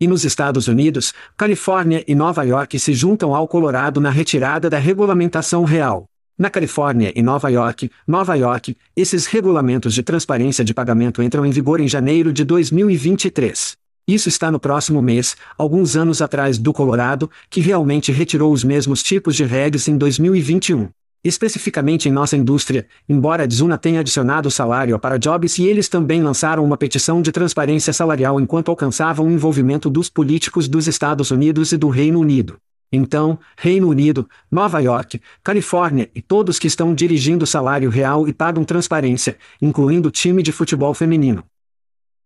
E 0.01 0.05
nos 0.05 0.25
Estados 0.25 0.67
Unidos, 0.67 1.13
Califórnia 1.37 2.03
e 2.05 2.13
Nova 2.13 2.43
York 2.43 2.77
se 2.77 2.93
juntam 2.93 3.33
ao 3.33 3.47
Colorado 3.47 4.01
na 4.01 4.09
retirada 4.09 4.69
da 4.69 4.77
regulamentação 4.77 5.63
real. 5.63 6.09
Na 6.37 6.49
Califórnia 6.49 7.13
e 7.15 7.21
Nova 7.21 7.47
York, 7.47 7.89
Nova 8.05 8.35
York, 8.35 8.75
esses 8.93 9.25
regulamentos 9.25 9.93
de 9.93 10.03
transparência 10.03 10.65
de 10.65 10.73
pagamento 10.73 11.23
entram 11.23 11.45
em 11.45 11.49
vigor 11.49 11.79
em 11.79 11.87
janeiro 11.87 12.33
de 12.33 12.43
2023. 12.43 13.77
Isso 14.05 14.27
está 14.27 14.51
no 14.51 14.59
próximo 14.59 15.01
mês, 15.01 15.37
alguns 15.57 15.95
anos 15.95 16.21
atrás 16.21 16.57
do 16.57 16.73
Colorado, 16.73 17.31
que 17.49 17.61
realmente 17.61 18.11
retirou 18.11 18.51
os 18.51 18.65
mesmos 18.65 19.01
tipos 19.01 19.33
de 19.33 19.45
regras 19.45 19.87
em 19.87 19.97
2021. 19.97 20.89
Especificamente 21.23 22.09
em 22.09 22.11
nossa 22.11 22.35
indústria, 22.35 22.85
embora 23.07 23.43
a 23.43 23.47
Dzuna 23.47 23.77
tenha 23.77 24.01
adicionado 24.01 24.51
salário 24.51 24.99
para 24.99 25.17
Jobs 25.17 25.57
e 25.57 25.63
eles 25.63 25.87
também 25.87 26.21
lançaram 26.21 26.65
uma 26.65 26.75
petição 26.75 27.21
de 27.21 27.31
transparência 27.31 27.93
salarial 27.93 28.41
enquanto 28.41 28.67
alcançavam 28.67 29.27
o 29.27 29.31
envolvimento 29.31 29.89
dos 29.89 30.09
políticos 30.09 30.67
dos 30.67 30.85
Estados 30.85 31.31
Unidos 31.31 31.71
e 31.71 31.77
do 31.77 31.87
Reino 31.87 32.19
Unido. 32.19 32.57
Então, 32.91 33.37
Reino 33.57 33.89
Unido, 33.89 34.29
Nova 34.49 34.79
York, 34.79 35.21
Califórnia 35.43 36.09
e 36.15 36.21
todos 36.21 36.59
que 36.59 36.67
estão 36.67 36.93
dirigindo 36.93 37.45
salário 37.45 37.89
real 37.89 38.27
e 38.27 38.33
pagam 38.33 38.63
transparência, 38.63 39.37
incluindo 39.61 40.09
o 40.09 40.11
time 40.11 40.41
de 40.41 40.51
futebol 40.51 40.93
feminino 40.93 41.43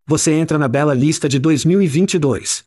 você 0.09 0.33
entra 0.33 0.57
na 0.57 0.67
bela 0.67 0.95
lista 0.95 1.29
de 1.29 1.37
2022. 1.37 2.63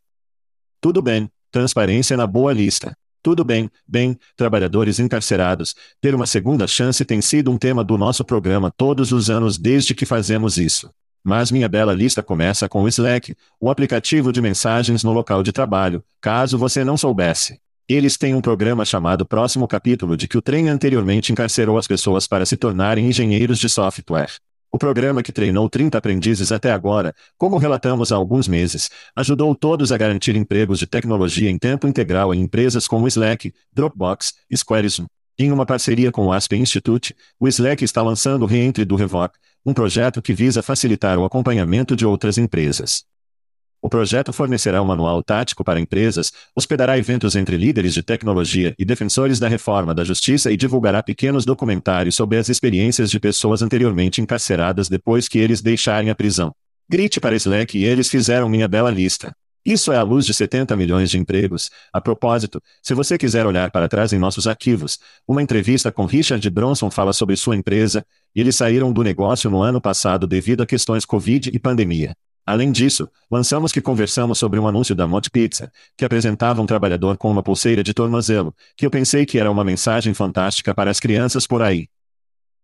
Tudo 0.80 1.02
bem, 1.02 1.28
transparência 1.50 2.16
na 2.16 2.24
boa 2.24 2.52
lista. 2.52 2.96
Tudo 3.20 3.44
bem, 3.44 3.68
bem, 3.86 4.16
trabalhadores 4.36 5.00
encarcerados, 5.00 5.74
ter 6.00 6.14
uma 6.14 6.24
segunda 6.24 6.68
chance 6.68 7.04
tem 7.04 7.20
sido 7.20 7.50
um 7.50 7.58
tema 7.58 7.82
do 7.82 7.98
nosso 7.98 8.24
programa 8.24 8.72
todos 8.76 9.10
os 9.10 9.28
anos 9.28 9.58
desde 9.58 9.92
que 9.92 10.06
fazemos 10.06 10.56
isso. 10.56 10.88
Mas 11.24 11.50
minha 11.50 11.68
bela 11.68 11.92
lista 11.92 12.22
começa 12.22 12.68
com 12.68 12.84
o 12.84 12.88
Slack, 12.88 13.34
o 13.60 13.68
aplicativo 13.68 14.32
de 14.32 14.40
mensagens 14.40 15.02
no 15.02 15.12
local 15.12 15.42
de 15.42 15.50
trabalho, 15.50 16.04
caso 16.20 16.56
você 16.56 16.84
não 16.84 16.96
soubesse. 16.96 17.58
Eles 17.92 18.16
têm 18.16 18.34
um 18.34 18.40
programa 18.40 18.86
chamado 18.86 19.26
Próximo 19.26 19.68
Capítulo 19.68 20.16
de 20.16 20.26
que 20.26 20.38
o 20.38 20.40
trem 20.40 20.70
anteriormente 20.70 21.30
encarcerou 21.30 21.76
as 21.76 21.86
pessoas 21.86 22.26
para 22.26 22.46
se 22.46 22.56
tornarem 22.56 23.06
engenheiros 23.06 23.58
de 23.58 23.68
software. 23.68 24.30
O 24.72 24.78
programa 24.78 25.22
que 25.22 25.30
treinou 25.30 25.68
30 25.68 25.98
aprendizes 25.98 26.50
até 26.50 26.72
agora, 26.72 27.14
como 27.36 27.58
relatamos 27.58 28.10
há 28.10 28.16
alguns 28.16 28.48
meses, 28.48 28.88
ajudou 29.14 29.54
todos 29.54 29.92
a 29.92 29.98
garantir 29.98 30.34
empregos 30.36 30.78
de 30.78 30.86
tecnologia 30.86 31.50
em 31.50 31.58
tempo 31.58 31.86
integral 31.86 32.32
em 32.32 32.40
empresas 32.40 32.88
como 32.88 33.06
Slack, 33.06 33.52
Dropbox, 33.74 34.32
Squarespace. 34.56 35.06
Em 35.38 35.52
uma 35.52 35.66
parceria 35.66 36.10
com 36.10 36.28
o 36.28 36.32
Aspen 36.32 36.62
Institute, 36.62 37.14
o 37.38 37.46
Slack 37.46 37.84
está 37.84 38.00
lançando 38.00 38.44
o 38.44 38.46
Reentry 38.46 38.86
do 38.86 38.96
Revoc, 38.96 39.34
um 39.66 39.74
projeto 39.74 40.22
que 40.22 40.32
visa 40.32 40.62
facilitar 40.62 41.18
o 41.18 41.26
acompanhamento 41.26 41.94
de 41.94 42.06
outras 42.06 42.38
empresas. 42.38 43.04
O 43.84 43.88
projeto 43.88 44.32
fornecerá 44.32 44.80
um 44.80 44.84
manual 44.84 45.24
tático 45.24 45.64
para 45.64 45.80
empresas, 45.80 46.32
hospedará 46.54 46.96
eventos 46.96 47.34
entre 47.34 47.56
líderes 47.56 47.92
de 47.92 48.00
tecnologia 48.00 48.72
e 48.78 48.84
defensores 48.84 49.40
da 49.40 49.48
reforma 49.48 49.92
da 49.92 50.04
justiça 50.04 50.52
e 50.52 50.56
divulgará 50.56 51.02
pequenos 51.02 51.44
documentários 51.44 52.14
sobre 52.14 52.38
as 52.38 52.48
experiências 52.48 53.10
de 53.10 53.18
pessoas 53.18 53.60
anteriormente 53.60 54.20
encarceradas 54.20 54.88
depois 54.88 55.26
que 55.26 55.36
eles 55.40 55.60
deixarem 55.60 56.10
a 56.10 56.14
prisão. 56.14 56.54
Grite 56.88 57.18
para 57.18 57.34
Slack 57.34 57.76
e 57.76 57.84
eles 57.84 58.08
fizeram 58.08 58.48
minha 58.48 58.68
bela 58.68 58.88
lista. 58.88 59.34
Isso 59.66 59.90
é 59.90 59.96
a 59.96 60.02
luz 60.02 60.26
de 60.26 60.34
70 60.34 60.76
milhões 60.76 61.10
de 61.10 61.18
empregos. 61.18 61.68
A 61.92 62.00
propósito, 62.00 62.62
se 62.80 62.94
você 62.94 63.18
quiser 63.18 63.46
olhar 63.46 63.72
para 63.72 63.88
trás 63.88 64.12
em 64.12 64.18
nossos 64.18 64.46
arquivos, 64.46 65.00
uma 65.26 65.42
entrevista 65.42 65.90
com 65.90 66.06
Richard 66.06 66.48
Bronson 66.50 66.88
fala 66.88 67.12
sobre 67.12 67.34
sua 67.34 67.56
empresa, 67.56 68.06
e 68.32 68.40
eles 68.40 68.54
saíram 68.54 68.92
do 68.92 69.02
negócio 69.02 69.50
no 69.50 69.60
ano 69.60 69.80
passado 69.80 70.24
devido 70.24 70.62
a 70.62 70.66
questões 70.66 71.04
Covid 71.04 71.50
e 71.52 71.58
pandemia. 71.58 72.14
Além 72.44 72.72
disso, 72.72 73.08
lançamos 73.30 73.70
que 73.70 73.80
conversamos 73.80 74.38
sobre 74.38 74.58
um 74.58 74.66
anúncio 74.66 74.94
da 74.94 75.06
Mod 75.06 75.30
Pizza, 75.30 75.70
que 75.96 76.04
apresentava 76.04 76.60
um 76.60 76.66
trabalhador 76.66 77.16
com 77.16 77.30
uma 77.30 77.42
pulseira 77.42 77.82
de 77.82 77.94
tornozelo, 77.94 78.54
que 78.76 78.84
eu 78.84 78.90
pensei 78.90 79.24
que 79.24 79.38
era 79.38 79.50
uma 79.50 79.64
mensagem 79.64 80.12
fantástica 80.12 80.74
para 80.74 80.90
as 80.90 80.98
crianças 80.98 81.46
por 81.46 81.62
aí. 81.62 81.88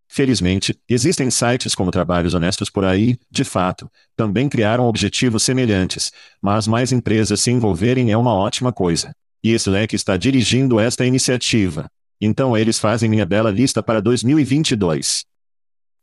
Felizmente, 0.09 0.77
existem 0.89 1.31
sites 1.31 1.75
como 1.75 1.91
Trabalhos 1.91 2.35
Honestos 2.35 2.71
por 2.71 2.85
aí, 2.85 3.17
de 3.31 3.45
fato, 3.45 3.91
também 4.17 4.49
criaram 4.49 4.87
objetivos 4.87 5.43
semelhantes, 5.43 6.11
mas 6.41 6.67
mais 6.67 6.93
empresas 6.93 7.41
se 7.41 7.51
envolverem 7.51 8.11
é 8.11 8.17
uma 8.17 8.35
ótima 8.35 8.73
coisa. 8.73 9.13
E 9.45 9.53
Slack 9.53 9.95
está 9.95 10.17
dirigindo 10.17 10.81
esta 10.81 11.05
iniciativa. 11.05 11.89
Então 12.21 12.57
eles 12.57 12.79
fazem 12.79 13.09
minha 13.09 13.27
bela 13.27 13.51
lista 13.51 13.83
para 13.83 14.01
2022. 14.01 15.25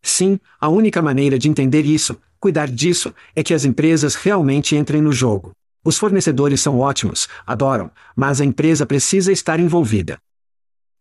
Sim, 0.01 0.39
a 0.61 0.69
única 0.69 1.01
maneira 1.01 1.37
de 1.37 1.49
entender 1.49 1.83
isso, 1.83 2.15
cuidar 2.39 2.67
disso, 2.67 3.13
é 3.35 3.43
que 3.43 3.53
as 3.53 3.65
empresas 3.65 4.15
realmente 4.15 4.75
entrem 4.75 5.01
no 5.01 5.11
jogo. 5.11 5.51
Os 5.83 5.97
fornecedores 5.97 6.61
são 6.61 6.79
ótimos, 6.79 7.27
adoram, 7.45 7.91
mas 8.15 8.41
a 8.41 8.45
empresa 8.45 8.85
precisa 8.85 9.31
estar 9.31 9.59
envolvida. 9.59 10.17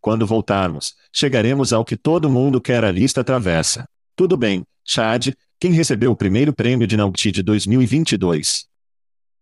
Quando 0.01 0.27
voltarmos, 0.27 0.95
chegaremos 1.11 1.73
ao 1.73 1.85
que 1.85 1.97
todo 1.97 2.29
mundo 2.29 2.61
quer 2.61 2.85
a 2.85 2.91
lista 2.91 3.23
atravessa. 3.23 3.87
Tudo 4.15 4.37
bem, 4.37 4.63
Chad, 4.85 5.29
quem 5.59 5.73
recebeu 5.73 6.13
o 6.13 6.17
primeiro 6.17 6.53
prêmio 6.53 6.87
de 6.87 6.97
Naughty 6.97 7.33
de 7.33 7.43
2022? 7.43 8.67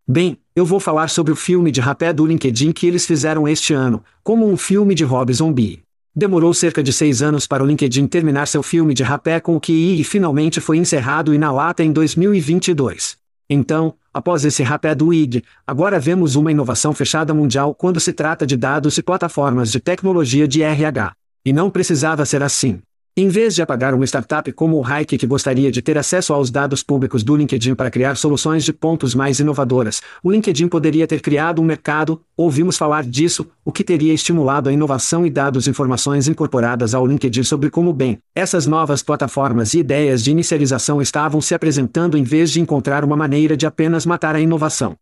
Bem, 0.06 0.38
eu 0.54 0.64
vou 0.64 0.78
falar 0.78 1.08
sobre 1.08 1.32
o 1.32 1.36
filme 1.36 1.72
de 1.72 1.80
rapé 1.80 2.12
do 2.12 2.24
LinkedIn 2.24 2.70
que 2.70 2.86
eles 2.86 3.06
fizeram 3.06 3.48
este 3.48 3.72
ano, 3.72 4.04
como 4.22 4.48
um 4.48 4.56
filme 4.56 4.94
de 4.94 5.02
Rob 5.02 5.32
Zombie. 5.32 5.82
Demorou 6.14 6.52
cerca 6.52 6.82
de 6.82 6.92
seis 6.92 7.22
anos 7.22 7.46
para 7.46 7.64
o 7.64 7.66
LinkedIn 7.66 8.06
terminar 8.06 8.46
seu 8.46 8.62
filme 8.62 8.92
de 8.92 9.02
rapé 9.02 9.40
com 9.40 9.56
o 9.56 9.60
QI 9.60 9.98
e 9.98 10.04
finalmente 10.04 10.60
foi 10.60 10.76
encerrado 10.76 11.32
e 11.32 11.38
na 11.38 11.50
lata 11.50 11.82
em 11.82 11.90
2022. 11.90 13.16
Então, 13.48 13.94
após 14.12 14.44
esse 14.44 14.62
rapé 14.62 14.94
do 14.94 15.10
ID, 15.12 15.42
agora 15.66 15.98
vemos 15.98 16.36
uma 16.36 16.52
inovação 16.52 16.92
fechada 16.92 17.32
mundial 17.32 17.74
quando 17.74 17.98
se 17.98 18.12
trata 18.12 18.46
de 18.46 18.58
dados 18.58 18.98
e 18.98 19.02
plataformas 19.02 19.72
de 19.72 19.80
tecnologia 19.80 20.46
de 20.46 20.62
RH. 20.62 21.14
E 21.46 21.52
não 21.52 21.70
precisava 21.70 22.26
ser 22.26 22.42
assim. 22.42 22.82
Em 23.14 23.28
vez 23.28 23.54
de 23.54 23.60
apagar 23.60 23.92
uma 23.92 24.06
startup 24.06 24.50
como 24.52 24.78
o 24.78 24.82
Hike 24.82 25.18
que 25.18 25.26
gostaria 25.26 25.70
de 25.70 25.82
ter 25.82 25.98
acesso 25.98 26.32
aos 26.32 26.50
dados 26.50 26.82
públicos 26.82 27.22
do 27.22 27.36
LinkedIn 27.36 27.74
para 27.74 27.90
criar 27.90 28.14
soluções 28.14 28.64
de 28.64 28.72
pontos 28.72 29.14
mais 29.14 29.38
inovadoras, 29.38 30.00
o 30.22 30.30
LinkedIn 30.30 30.66
poderia 30.66 31.06
ter 31.06 31.20
criado 31.20 31.60
um 31.60 31.64
mercado, 31.64 32.22
ouvimos 32.34 32.78
falar 32.78 33.04
disso, 33.04 33.46
o 33.62 33.70
que 33.70 33.84
teria 33.84 34.14
estimulado 34.14 34.70
a 34.70 34.72
inovação 34.72 35.26
e 35.26 35.30
dados 35.30 35.68
informações 35.68 36.26
incorporadas 36.26 36.94
ao 36.94 37.06
LinkedIn 37.06 37.42
sobre 37.42 37.68
como 37.68 37.92
bem, 37.92 38.18
essas 38.34 38.66
novas 38.66 39.02
plataformas 39.02 39.74
e 39.74 39.80
ideias 39.80 40.24
de 40.24 40.30
inicialização 40.30 41.02
estavam 41.02 41.42
se 41.42 41.54
apresentando 41.54 42.16
em 42.16 42.22
vez 42.22 42.50
de 42.50 42.62
encontrar 42.62 43.04
uma 43.04 43.14
maneira 43.14 43.58
de 43.58 43.66
apenas 43.66 44.06
matar 44.06 44.34
a 44.34 44.40
inovação. 44.40 44.96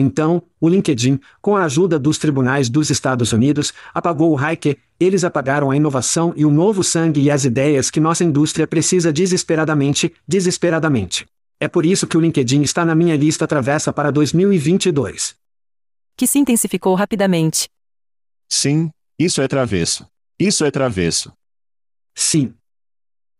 Então, 0.00 0.40
o 0.60 0.68
LinkedIn, 0.68 1.18
com 1.42 1.56
a 1.56 1.64
ajuda 1.64 1.98
dos 1.98 2.18
tribunais 2.18 2.68
dos 2.68 2.88
Estados 2.88 3.32
Unidos, 3.32 3.74
apagou 3.92 4.32
o 4.32 4.38
Hike, 4.40 4.78
eles 5.00 5.24
apagaram 5.24 5.72
a 5.72 5.76
inovação 5.76 6.32
e 6.36 6.44
o 6.44 6.52
novo 6.52 6.84
sangue 6.84 7.20
e 7.20 7.32
as 7.32 7.44
ideias 7.44 7.90
que 7.90 7.98
nossa 7.98 8.22
indústria 8.22 8.64
precisa 8.64 9.12
desesperadamente, 9.12 10.14
desesperadamente. 10.26 11.26
É 11.58 11.66
por 11.66 11.84
isso 11.84 12.06
que 12.06 12.16
o 12.16 12.20
LinkedIn 12.20 12.62
está 12.62 12.84
na 12.84 12.94
minha 12.94 13.16
lista 13.16 13.44
travessa 13.44 13.92
para 13.92 14.12
2022. 14.12 15.34
Que 16.16 16.28
se 16.28 16.38
intensificou 16.38 16.94
rapidamente. 16.94 17.68
Sim, 18.48 18.90
isso 19.18 19.42
é 19.42 19.48
travesso. 19.48 20.06
Isso 20.38 20.64
é 20.64 20.70
travesso. 20.70 21.32
Sim. 22.14 22.54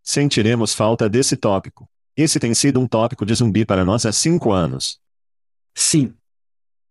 Sentiremos 0.02 0.74
falta 0.74 1.08
desse 1.08 1.36
tópico. 1.36 1.88
Esse 2.16 2.40
tem 2.40 2.52
sido 2.52 2.80
um 2.80 2.88
tópico 2.88 3.24
de 3.24 3.32
zumbi 3.32 3.64
para 3.64 3.84
nós 3.84 4.04
há 4.04 4.10
cinco 4.10 4.50
anos. 4.50 4.98
Sim 5.72 6.17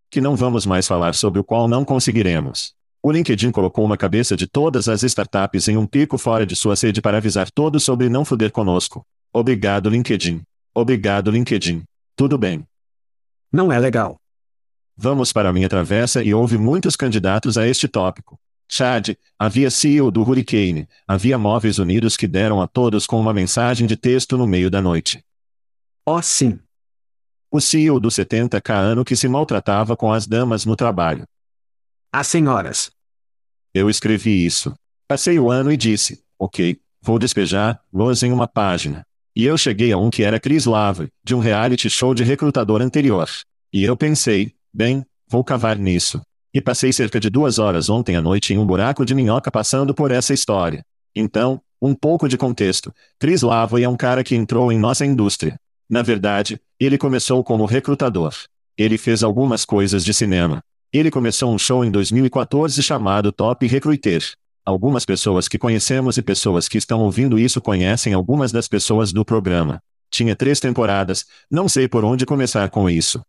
que 0.09 0.21
não 0.21 0.35
vamos 0.35 0.65
mais 0.65 0.87
falar 0.87 1.13
sobre 1.15 1.39
o 1.39 1.43
qual 1.43 1.67
não 1.67 1.83
conseguiremos. 1.83 2.73
O 3.01 3.11
LinkedIn 3.11 3.51
colocou 3.51 3.85
uma 3.85 3.97
cabeça 3.97 4.35
de 4.35 4.47
todas 4.47 4.89
as 4.89 5.03
startups 5.03 5.67
em 5.67 5.77
um 5.77 5.85
pico 5.85 6.17
fora 6.17 6.45
de 6.45 6.55
sua 6.55 6.75
sede 6.75 7.01
para 7.01 7.17
avisar 7.17 7.49
todos 7.51 7.83
sobre 7.83 8.09
não 8.09 8.25
foder 8.25 8.51
conosco. 8.51 9.05
Obrigado, 9.31 9.89
LinkedIn. 9.89 10.41
Obrigado, 10.73 11.31
LinkedIn. 11.31 11.83
Tudo 12.15 12.37
bem. 12.37 12.65
Não 13.51 13.71
é 13.71 13.79
legal. 13.79 14.17
Vamos 14.95 15.31
para 15.31 15.49
a 15.49 15.53
minha 15.53 15.69
travessa 15.69 16.23
e 16.23 16.33
houve 16.33 16.57
muitos 16.57 16.95
candidatos 16.95 17.57
a 17.57 17.67
este 17.67 17.87
tópico. 17.87 18.39
Chad, 18.67 19.15
havia 19.39 19.69
CEO 19.69 20.11
do 20.11 20.21
Hurricane, 20.21 20.87
havia 21.07 21.37
Móveis 21.37 21.79
Unidos 21.79 22.17
que 22.17 22.27
deram 22.27 22.61
a 22.61 22.67
todos 22.67 23.05
com 23.05 23.19
uma 23.19 23.33
mensagem 23.33 23.87
de 23.87 23.95
texto 23.95 24.37
no 24.37 24.45
meio 24.45 24.69
da 24.69 24.81
noite. 24.81 25.23
Oh, 26.05 26.21
sim. 26.21 26.59
O 27.49 27.61
CEO 27.61 27.99
do 27.99 28.09
70K 28.09 28.73
ano 28.73 29.05
que 29.05 29.15
se 29.15 29.27
maltratava 29.27 29.95
com 29.95 30.11
as 30.11 30.27
damas 30.27 30.65
no 30.65 30.75
trabalho. 30.75 31.25
As 32.11 32.27
senhoras. 32.27 32.91
Eu 33.73 33.89
escrevi 33.89 34.45
isso. 34.45 34.73
Passei 35.07 35.39
o 35.39 35.49
ano 35.49 35.71
e 35.71 35.77
disse, 35.77 36.21
ok, 36.37 36.77
vou 37.01 37.17
despejar, 37.17 37.81
Rose 37.93 38.25
em 38.25 38.33
uma 38.33 38.47
página. 38.47 39.05
E 39.33 39.45
eu 39.45 39.57
cheguei 39.57 39.93
a 39.93 39.97
um 39.97 40.09
que 40.09 40.23
era 40.23 40.39
Chris 40.39 40.65
Lave, 40.65 41.07
de 41.23 41.33
um 41.33 41.39
reality 41.39 41.89
show 41.89 42.13
de 42.13 42.23
recrutador 42.23 42.81
anterior. 42.81 43.29
E 43.71 43.83
eu 43.83 43.95
pensei, 43.95 44.53
bem, 44.73 45.05
vou 45.29 45.43
cavar 45.43 45.77
nisso. 45.77 46.21
E 46.53 46.59
passei 46.59 46.91
cerca 46.91 47.19
de 47.19 47.29
duas 47.29 47.59
horas 47.59 47.89
ontem 47.89 48.15
à 48.15 48.21
noite 48.21 48.53
em 48.53 48.57
um 48.57 48.65
buraco 48.65 49.05
de 49.05 49.15
minhoca 49.15 49.49
passando 49.49 49.93
por 49.93 50.11
essa 50.11 50.33
história. 50.33 50.83
Então, 51.15 51.61
um 51.81 51.93
pouco 51.93 52.27
de 52.27 52.37
contexto. 52.37 52.91
Chris 53.19 53.41
Lavo 53.41 53.79
é 53.79 53.87
um 53.87 53.95
cara 53.95 54.23
que 54.23 54.35
entrou 54.35 54.71
em 54.71 54.79
nossa 54.79 55.05
indústria. 55.05 55.57
Na 55.89 56.01
verdade, 56.01 56.59
ele 56.79 56.97
começou 56.97 57.43
como 57.43 57.65
recrutador. 57.65 58.33
Ele 58.77 58.97
fez 58.97 59.23
algumas 59.23 59.63
coisas 59.63 60.03
de 60.03 60.13
cinema. 60.13 60.61
Ele 60.91 61.09
começou 61.09 61.53
um 61.53 61.57
show 61.57 61.83
em 61.83 61.91
2014 61.91 62.81
chamado 62.83 63.31
Top 63.31 63.65
Recruiter. 63.65 64.23
Algumas 64.65 65.05
pessoas 65.05 65.47
que 65.47 65.57
conhecemos 65.57 66.17
e 66.17 66.21
pessoas 66.21 66.67
que 66.67 66.77
estão 66.77 66.99
ouvindo 66.99 67.39
isso 67.39 67.61
conhecem 67.61 68.13
algumas 68.13 68.51
das 68.51 68.67
pessoas 68.67 69.13
do 69.13 69.23
programa. 69.23 69.79
Tinha 70.11 70.35
três 70.35 70.59
temporadas, 70.59 71.25
não 71.49 71.69
sei 71.69 71.87
por 71.87 72.03
onde 72.03 72.25
começar 72.25 72.69
com 72.69 72.89
isso. 72.89 73.21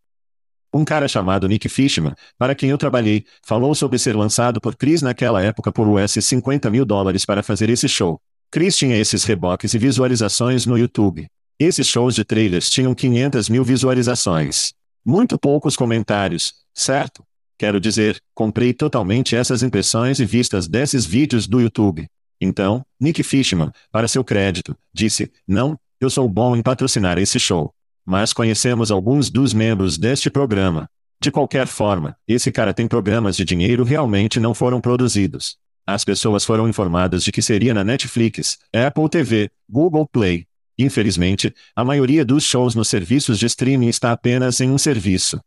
Um 0.75 0.85
cara 0.85 1.09
chamado 1.09 1.49
Nick 1.49 1.69
Fishman, 1.69 2.13
para 2.37 2.55
quem 2.55 2.71
eu 2.71 2.79
trabalhei, 2.79 3.25
falou 3.43 3.75
sobre 3.75 3.99
ser 3.99 4.15
lançado 4.17 4.61
por 4.61 4.77
Chris 4.77 5.01
naquela 5.01 5.43
época 5.43 5.73
por 5.73 5.89
US 5.89 6.13
50 6.21 6.69
mil 6.71 6.85
dólares 6.85 7.25
para 7.25 7.43
fazer 7.43 7.71
esse 7.71 7.89
show. 7.89 8.21
Chris 8.51 8.77
tinha 8.77 8.97
esses 8.97 9.25
reboques 9.25 9.73
e 9.75 9.79
visualizações 9.79 10.67
no 10.67 10.77
YouTube. 10.77 11.29
Esses 11.61 11.89
shows 11.89 12.15
de 12.15 12.25
trailers 12.25 12.71
tinham 12.71 12.95
500 12.95 13.49
mil 13.49 13.65
visualizações. 13.65 14.73
Muito 15.05 15.37
poucos 15.37 15.75
comentários, 15.75 16.55
certo? 16.73 17.25
Quero 17.59 17.81
dizer, 17.81 18.23
comprei 18.33 18.73
totalmente 18.73 19.35
essas 19.35 19.65
impressões 19.65 20.21
e 20.21 20.25
vistas 20.25 20.69
desses 20.69 21.05
vídeos 21.05 21.49
do 21.49 21.61
YouTube. 21.61 22.07
Então, 22.41 22.87
Nick 23.01 23.25
Fishman, 23.25 23.73
para 23.91 24.07
seu 24.07 24.23
crédito, 24.23 24.77
disse: 24.95 25.33
Não, 25.49 25.77
eu 26.01 26.09
sou 26.09 26.29
bom 26.29 26.55
em 26.55 26.63
patrocinar 26.63 27.19
esse 27.19 27.41
show. 27.41 27.75
Mas 28.07 28.33
conhecemos 28.33 28.93
alguns 28.93 29.29
dos 29.29 29.53
membros 29.53 29.99
deste 29.99 30.31
programa. 30.31 30.89
De 31.21 31.33
qualquer 31.33 31.67
forma, 31.67 32.17
esse 32.29 32.53
cara 32.53 32.73
tem 32.73 32.87
programas 32.87 33.37
de 33.37 33.45
dinheiro 33.45 33.83
realmente 33.83 34.39
não 34.39 34.55
foram 34.55 34.81
produzidos. 34.81 35.57
As 35.85 36.05
pessoas 36.05 36.45
foram 36.45 36.69
informadas 36.69 37.25
de 37.25 37.33
que 37.33 37.43
seria 37.43 37.75
na 37.75 37.83
Netflix, 37.83 38.59
Apple 38.73 39.09
TV, 39.09 39.51
Google 39.69 40.07
Play, 40.07 40.47
Infelizmente, 40.79 41.53
a 41.75 41.85
maioria 41.85 42.25
dos 42.25 42.45
shows 42.45 42.75
nos 42.75 42.89
serviços 42.89 43.39
de 43.39 43.47
streaming 43.47 43.89
está 43.89 44.13
apenas 44.13 44.61
em 44.61 44.71
um 44.71 44.79
serviço. 44.79 45.41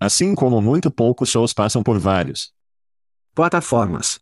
Assim 0.00 0.34
como 0.34 0.60
muito 0.60 0.90
poucos 0.90 1.28
shows 1.28 1.52
passam 1.52 1.82
por 1.82 1.98
vários. 1.98 2.52
Plataformas. 3.34 4.18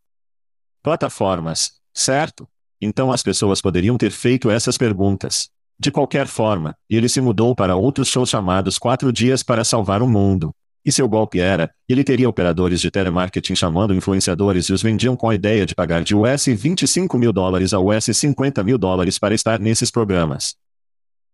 Plataformas, 0.83 1.81
certo? 1.94 2.46
Então 2.81 3.11
as 3.11 3.22
pessoas 3.22 3.62
poderiam 3.62 3.96
ter 3.96 4.11
feito 4.11 4.51
essas 4.51 4.77
perguntas. 4.77 5.49
De 5.79 5.90
qualquer 5.90 6.27
forma, 6.27 6.77
ele 6.88 7.09
se 7.09 7.20
mudou 7.20 7.55
para 7.55 7.77
outros 7.77 8.09
shows 8.09 8.29
chamados 8.29 8.79
Quatro 8.79 9.12
Dias 9.12 9.42
para 9.42 9.64
Salvar 9.64 10.03
o 10.03 10.09
Mundo. 10.09 10.55
E 10.87 10.92
seu 10.92 11.09
golpe 11.09 11.40
era, 11.40 11.68
ele 11.88 12.05
teria 12.05 12.29
operadores 12.29 12.81
de 12.81 12.92
telemarketing 12.92 13.57
chamando 13.57 13.92
influenciadores 13.92 14.66
e 14.66 14.72
os 14.72 14.81
vendiam 14.81 15.16
com 15.16 15.29
a 15.29 15.35
ideia 15.35 15.66
de 15.66 15.75
pagar 15.75 16.05
de 16.05 16.14
US 16.14 16.46
25 16.46 17.18
mil 17.18 17.33
dólares 17.33 17.75
a 17.75 17.81
US 17.81 18.05
50 18.05 18.62
mil 18.62 18.79
dólares 18.79 19.18
para 19.18 19.35
estar 19.35 19.59
nesses 19.59 19.90
programas. 19.90 20.55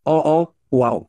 Oh, 0.07 0.49
oh, 0.73 0.77
uau. 0.79 1.07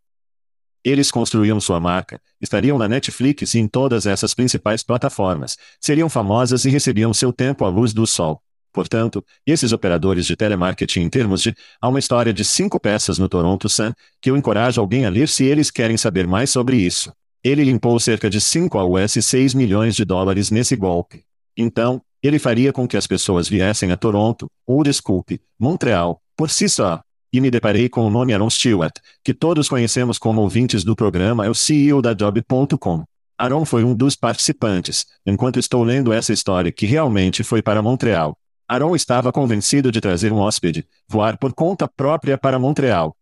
Eles 0.84 1.10
construíam 1.10 1.62
sua 1.62 1.80
marca, 1.80 2.20
estariam 2.42 2.78
na 2.78 2.90
Netflix 2.90 3.54
e 3.54 3.60
em 3.60 3.68
todas 3.68 4.06
essas 4.06 4.34
principais 4.34 4.84
plataformas, 4.84 5.58
seriam 5.80 6.10
famosas 6.10 6.66
e 6.66 6.70
recebiam 6.70 7.14
seu 7.14 7.32
tempo 7.32 7.64
à 7.64 7.70
luz 7.70 7.94
do 7.94 8.06
sol. 8.06 8.44
Portanto, 8.74 9.24
esses 9.46 9.72
operadores 9.72 10.26
de 10.26 10.36
telemarketing 10.36 11.00
em 11.00 11.10
termos 11.10 11.42
de, 11.42 11.56
há 11.80 11.88
uma 11.88 12.00
história 12.00 12.34
de 12.34 12.44
cinco 12.44 12.78
peças 12.78 13.18
no 13.18 13.30
Toronto 13.30 13.70
Sun, 13.70 13.94
que 14.22 14.30
eu 14.30 14.36
encorajo 14.36 14.82
alguém 14.82 15.06
a 15.06 15.10
ler 15.10 15.30
se 15.30 15.46
eles 15.46 15.72
querem 15.72 15.96
saber 15.96 16.28
mais 16.28 16.50
sobre 16.50 16.76
isso. 16.76 17.14
Ele 17.44 17.66
limpou 17.66 18.00
cerca 18.00 18.30
de 18.30 18.40
5 18.40 18.80
a 18.80 18.86
US 18.86 19.18
6 19.20 19.54
milhões 19.54 19.96
de 19.96 20.06
dólares 20.06 20.50
nesse 20.50 20.78
golpe. 20.78 21.26
Então, 21.58 22.02
ele 22.22 22.40
faria 22.40 22.72
com 22.72 22.88
que 22.88 22.96
as 22.96 23.06
pessoas 23.06 23.50
viessem 23.50 23.92
a 23.92 23.98
Toronto, 23.98 24.50
ou 24.66 24.82
desculpe, 24.82 25.42
Montreal, 25.60 26.22
por 26.38 26.50
si 26.50 26.70
só. 26.70 27.02
E 27.34 27.42
me 27.42 27.52
deparei 27.52 27.90
com 27.90 28.08
o 28.08 28.10
nome 28.10 28.34
Aaron 28.34 28.50
Stewart, 28.50 28.94
que 29.22 29.34
todos 29.34 29.68
conhecemos 29.68 30.18
como 30.18 30.40
ouvintes 30.40 30.86
do 30.86 30.96
programa 30.96 31.46
é 31.46 31.50
o 31.50 31.54
CEO 31.54 32.02
da 32.02 32.14
Job.com. 32.14 33.04
Aaron 33.38 33.66
foi 33.66 33.84
um 33.84 33.94
dos 33.94 34.16
participantes, 34.16 35.06
enquanto 35.26 35.60
estou 35.60 35.84
lendo 35.84 36.14
essa 36.14 36.32
história 36.32 36.72
que 36.72 36.86
realmente 36.86 37.44
foi 37.44 37.62
para 37.62 37.82
Montreal. 37.82 38.38
Aaron 38.70 38.96
estava 38.96 39.34
convencido 39.34 39.92
de 39.92 40.00
trazer 40.00 40.32
um 40.32 40.38
hóspede, 40.38 40.88
voar 41.10 41.38
por 41.38 41.54
conta 41.54 41.90
própria 41.90 42.38
para 42.38 42.58
Montreal. 42.58 43.14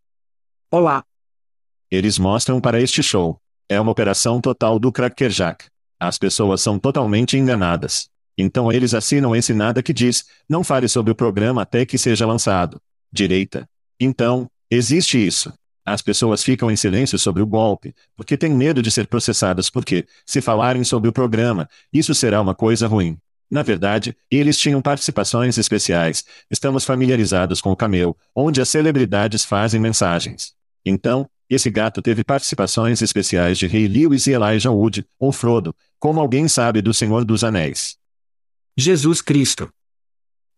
Olá. 0.69 1.03
Eles 1.89 2.19
mostram 2.19 2.61
para 2.61 2.79
este 2.79 3.01
show. 3.01 3.41
É 3.69 3.79
uma 3.79 3.91
operação 3.91 4.41
total 4.41 4.79
do 4.79 4.91
Crackerjack. 4.91 5.65
As 5.99 6.17
pessoas 6.17 6.61
são 6.61 6.79
totalmente 6.79 7.37
enganadas. 7.37 8.09
Então 8.37 8.71
eles 8.71 8.93
assinam 8.93 9.35
esse 9.35 9.53
nada 9.53 9.83
que 9.83 9.93
diz: 9.93 10.25
não 10.49 10.63
fale 10.63 10.87
sobre 10.87 11.11
o 11.11 11.15
programa 11.15 11.61
até 11.61 11.85
que 11.85 11.97
seja 11.97 12.25
lançado. 12.25 12.81
Direita. 13.11 13.67
Então, 13.99 14.49
existe 14.69 15.23
isso. 15.25 15.53
As 15.85 16.01
pessoas 16.01 16.43
ficam 16.43 16.69
em 16.71 16.75
silêncio 16.75 17.17
sobre 17.17 17.41
o 17.41 17.47
golpe, 17.47 17.93
porque 18.15 18.37
têm 18.37 18.53
medo 18.53 18.81
de 18.81 18.91
ser 18.91 19.07
processadas 19.07 19.69
porque, 19.69 20.05
se 20.25 20.39
falarem 20.39 20.83
sobre 20.83 21.09
o 21.09 21.13
programa, 21.13 21.67
isso 21.91 22.13
será 22.13 22.39
uma 22.41 22.55
coisa 22.55 22.87
ruim. 22.87 23.17
Na 23.49 23.63
verdade, 23.63 24.15
eles 24.29 24.57
tinham 24.57 24.81
participações 24.81 25.57
especiais. 25.57 26.23
Estamos 26.49 26.85
familiarizados 26.85 27.59
com 27.59 27.71
o 27.71 27.75
Cameo, 27.75 28.15
onde 28.33 28.61
as 28.61 28.69
celebridades 28.69 29.43
fazem 29.43 29.79
mensagens. 29.81 30.53
Então, 30.85 31.29
esse 31.55 31.69
gato 31.69 32.01
teve 32.01 32.23
participações 32.23 33.01
especiais 33.01 33.57
de 33.57 33.67
Ray 33.67 33.87
Lewis 33.87 34.25
e 34.27 34.31
Elijah 34.31 34.71
Wood, 34.71 35.05
ou 35.19 35.31
Frodo, 35.31 35.75
como 35.99 36.19
alguém 36.19 36.47
sabe 36.47 36.81
do 36.81 36.93
Senhor 36.93 37.25
dos 37.25 37.43
Anéis. 37.43 37.97
Jesus 38.77 39.21
Cristo. 39.21 39.69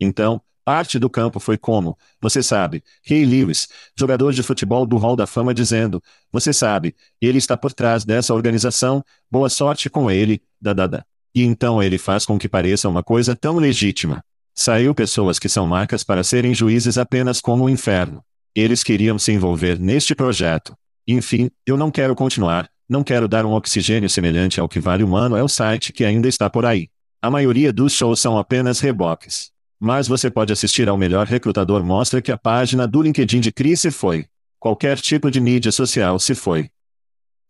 Então, 0.00 0.40
parte 0.64 0.98
do 0.98 1.10
campo 1.10 1.40
foi 1.40 1.58
como, 1.58 1.98
você 2.20 2.42
sabe, 2.42 2.82
Ray 3.06 3.24
Lewis, 3.24 3.68
jogador 3.98 4.32
de 4.32 4.42
futebol 4.42 4.86
do 4.86 4.96
Hall 4.96 5.16
da 5.16 5.26
Fama 5.26 5.52
dizendo, 5.52 6.02
você 6.30 6.52
sabe, 6.52 6.94
ele 7.20 7.38
está 7.38 7.56
por 7.56 7.72
trás 7.72 8.04
dessa 8.04 8.32
organização, 8.32 9.04
boa 9.30 9.48
sorte 9.48 9.90
com 9.90 10.10
ele, 10.10 10.40
dadada. 10.60 11.04
E 11.34 11.42
então 11.42 11.82
ele 11.82 11.98
faz 11.98 12.24
com 12.24 12.38
que 12.38 12.48
pareça 12.48 12.88
uma 12.88 13.02
coisa 13.02 13.34
tão 13.34 13.56
legítima. 13.56 14.24
Saiu 14.54 14.94
pessoas 14.94 15.40
que 15.40 15.48
são 15.48 15.66
marcas 15.66 16.04
para 16.04 16.22
serem 16.22 16.54
juízes 16.54 16.96
apenas 16.96 17.40
como 17.40 17.64
o 17.64 17.68
inferno. 17.68 18.24
Eles 18.54 18.84
queriam 18.84 19.18
se 19.18 19.32
envolver 19.32 19.80
neste 19.80 20.14
projeto. 20.14 20.76
Enfim, 21.06 21.50
eu 21.66 21.76
não 21.76 21.90
quero 21.90 22.14
continuar, 22.14 22.68
não 22.88 23.04
quero 23.04 23.28
dar 23.28 23.44
um 23.44 23.52
oxigênio 23.52 24.08
semelhante 24.08 24.58
ao 24.58 24.68
que 24.68 24.80
Vale 24.80 25.04
Humano 25.04 25.36
é 25.36 25.42
o 25.42 25.48
site 25.48 25.92
que 25.92 26.04
ainda 26.04 26.28
está 26.28 26.48
por 26.48 26.64
aí. 26.64 26.88
A 27.20 27.30
maioria 27.30 27.72
dos 27.72 27.92
shows 27.92 28.20
são 28.20 28.38
apenas 28.38 28.80
reboques. 28.80 29.50
Mas 29.78 30.08
você 30.08 30.30
pode 30.30 30.52
assistir 30.52 30.88
ao 30.88 30.96
melhor 30.96 31.26
recrutador 31.26 31.84
mostra 31.84 32.22
que 32.22 32.32
a 32.32 32.38
página 32.38 32.86
do 32.86 33.02
LinkedIn 33.02 33.40
de 33.40 33.52
Chris 33.52 33.80
se 33.80 33.90
foi. 33.90 34.26
Qualquer 34.58 34.98
tipo 34.98 35.30
de 35.30 35.40
mídia 35.40 35.70
social 35.70 36.18
se 36.18 36.34
foi. 36.34 36.70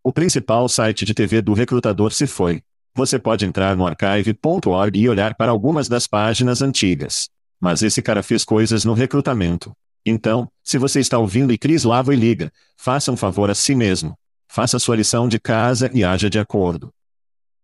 O 0.03 0.13
principal 0.13 0.69
site 0.69 1.05
de 1.05 1.15
TV 1.15 1.41
do 1.41 1.53
recrutador 1.53 2.13
se 2.13 2.27
foi. 2.27 2.63
Você 2.95 3.19
pode 3.19 3.45
entrar 3.45 3.77
no 3.77 3.87
archive.org 3.87 4.99
e 4.99 5.09
olhar 5.09 5.35
para 5.35 5.51
algumas 5.51 5.89
das 5.89 6.07
páginas 6.07 6.61
antigas. 6.61 7.29
Mas 7.61 7.83
esse 7.83 8.03
cara 8.03 8.23
fez 8.23 8.45
coisas 8.45 8.85
no 8.85 8.95
recrutamento. 8.95 9.73
Então, 10.07 10.51
se 10.63 10.77
você 10.79 11.01
está 11.01 11.19
ouvindo 11.19 11.53
e 11.53 11.59
Cris 11.59 11.85
lava 11.85 12.13
e 12.13 12.17
liga, 12.17 12.53
faça 12.77 13.11
um 13.11 13.17
favor 13.17 13.51
a 13.51 13.55
si 13.55 13.75
mesmo. 13.75 14.19
Faça 14.47 14.79
sua 14.79 14.97
lição 14.97 15.27
de 15.29 15.41
casa 15.41 15.91
e 15.95 16.05
haja 16.05 16.29
de 16.29 16.39
acordo. 16.39 16.93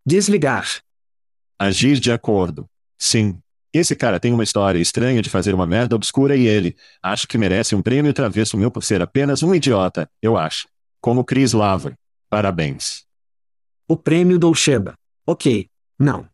Desligar. 0.05 0.81
Agir 1.59 2.01
de 2.01 2.11
acordo. 2.11 2.67
Sim. 2.99 3.39
Esse 3.73 3.95
cara 3.95 4.19
tem 4.19 4.33
uma 4.33 4.43
história 4.43 4.79
estranha 4.79 5.23
de 5.23 5.31
fazer 5.31 5.55
uma 5.55 5.67
merda 5.67 5.95
obscura 5.95 6.35
e 6.35 6.47
ele, 6.47 6.77
acho 7.03 7.29
que 7.29 7.39
merece 7.39 7.75
um 7.75 7.83
prêmio 7.83 8.13
travesso 8.13 8.57
meu 8.57 8.71
por 8.71 8.83
ser 8.83 9.01
apenas 9.01 9.43
um 9.43 9.55
idiota, 9.55 10.11
eu 10.21 10.37
acho. 10.37 10.67
Como 11.01 11.25
Chris 11.25 11.53
Lava. 11.53 11.95
Parabéns. 12.29 13.05
O 13.87 13.97
prêmio 13.97 14.39
Dolcheba. 14.39 14.95
Ok. 15.27 15.69
Não. 15.99 16.29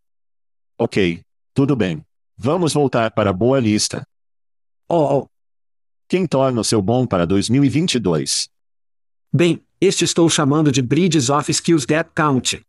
Ok. 0.79 1.23
Tudo 1.53 1.77
bem. 1.77 2.03
Vamos 2.37 2.73
voltar 2.73 3.11
para 3.11 3.31
a 3.31 3.33
boa 3.33 3.59
lista. 3.61 4.07
Oh, 4.89 5.19
oh. 5.19 5.29
Quem 6.09 6.25
torna 6.25 6.61
o 6.61 6.65
seu 6.65 6.81
bom 6.81 7.05
para 7.05 7.27
2022? 7.27 8.49
Bem, 9.33 9.61
este 9.81 10.05
estou 10.05 10.31
chamando 10.31 10.71
de 10.71 10.81
Bridges 10.81 11.31
of 11.31 11.51
Skills 11.51 11.85
That 11.85 12.11
Count. 12.15 12.61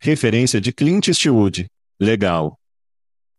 Referência 0.00 0.58
de 0.62 0.72
Clint 0.72 1.08
Eastwood. 1.08 1.66
Legal. 2.00 2.58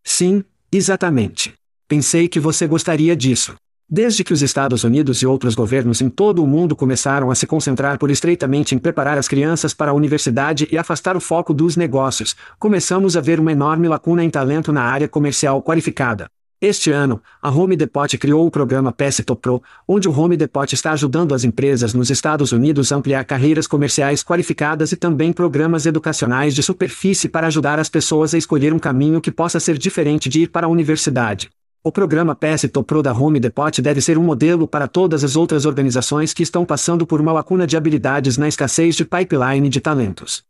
Sim, 0.04 0.44
exatamente. 0.72 1.56
Pensei 1.88 2.28
que 2.28 2.40
você 2.40 2.68
gostaria 2.68 3.16
disso. 3.16 3.56
Desde 3.90 4.24
que 4.24 4.32
os 4.32 4.44
Estados 4.44 4.84
Unidos 4.84 5.24
e 5.24 5.26
outros 5.26 5.56
governos 5.56 6.02
em 6.02 6.10
todo 6.10 6.44
o 6.44 6.48
mundo 6.48 6.76
começaram 6.76 7.32
a 7.32 7.36
se 7.36 7.48
concentrar 7.48 7.98
por 7.98 8.12
estreitamente 8.12 8.76
em 8.76 8.78
preparar 8.78 9.18
as 9.18 9.28
crianças 9.28 9.74
para 9.74 9.90
a 9.90 9.96
universidade 9.96 10.68
e 10.72 10.78
afastar 10.78 11.18
o 11.18 11.20
foco 11.20 11.52
dos 11.52 11.76
negócios, 11.76 12.36
começamos 12.60 13.18
a 13.18 13.22
ver 13.22 13.40
uma 13.40 13.52
enorme 13.52 13.88
lacuna 13.88 14.24
em 14.24 14.30
talento 14.30 14.72
na 14.72 14.84
área 14.84 15.08
comercial 15.08 15.64
qualificada. 15.64 16.30
Este 16.62 16.90
ano, 16.90 17.22
a 17.42 17.50
Home 17.50 17.76
Depot 17.76 18.08
criou 18.18 18.48
o 18.48 18.50
programa 18.50 18.94
PESITO 18.94 19.36
Pro, 19.36 19.62
onde 19.86 20.08
o 20.08 20.18
Home 20.18 20.38
Depot 20.38 20.64
está 20.72 20.94
ajudando 20.94 21.36
as 21.36 21.44
empresas 21.44 21.94
nos 21.94 22.10
Estados 22.10 22.54
Unidos 22.54 22.94
a 22.94 22.96
ampliar 22.96 23.26
carreiras 23.26 23.68
comerciais 23.68 24.24
qualificadas 24.24 24.94
e 24.94 24.96
também 24.96 25.34
programas 25.34 25.86
educacionais 25.86 26.56
de 26.56 26.64
superfície 26.64 27.28
para 27.28 27.48
ajudar 27.48 27.78
as 27.78 27.90
pessoas 27.90 28.34
a 28.34 28.38
escolher 28.38 28.74
um 28.74 28.80
caminho 28.80 29.20
que 29.20 29.32
possa 29.32 29.60
ser 29.60 29.78
diferente 29.78 30.30
de 30.30 30.44
ir 30.44 30.48
para 30.48 30.66
a 30.66 30.70
universidade. 30.70 31.50
O 31.84 31.92
programa 31.92 32.34
PESITO 32.34 32.82
Pro 32.84 33.04
da 33.04 33.12
Home 33.12 33.40
Depot 33.40 33.82
deve 33.82 34.00
ser 34.00 34.18
um 34.18 34.24
modelo 34.24 34.66
para 34.66 34.88
todas 34.88 35.26
as 35.26 35.36
outras 35.36 35.66
organizações 35.66 36.34
que 36.34 36.42
estão 36.42 36.64
passando 36.64 37.06
por 37.06 37.20
uma 37.20 37.34
lacuna 37.34 37.68
de 37.68 37.76
habilidades 37.76 38.38
na 38.38 38.48
escassez 38.48 38.96
de 38.96 39.04
pipeline 39.04 39.68
de 39.68 39.82
talentos. 39.82 40.42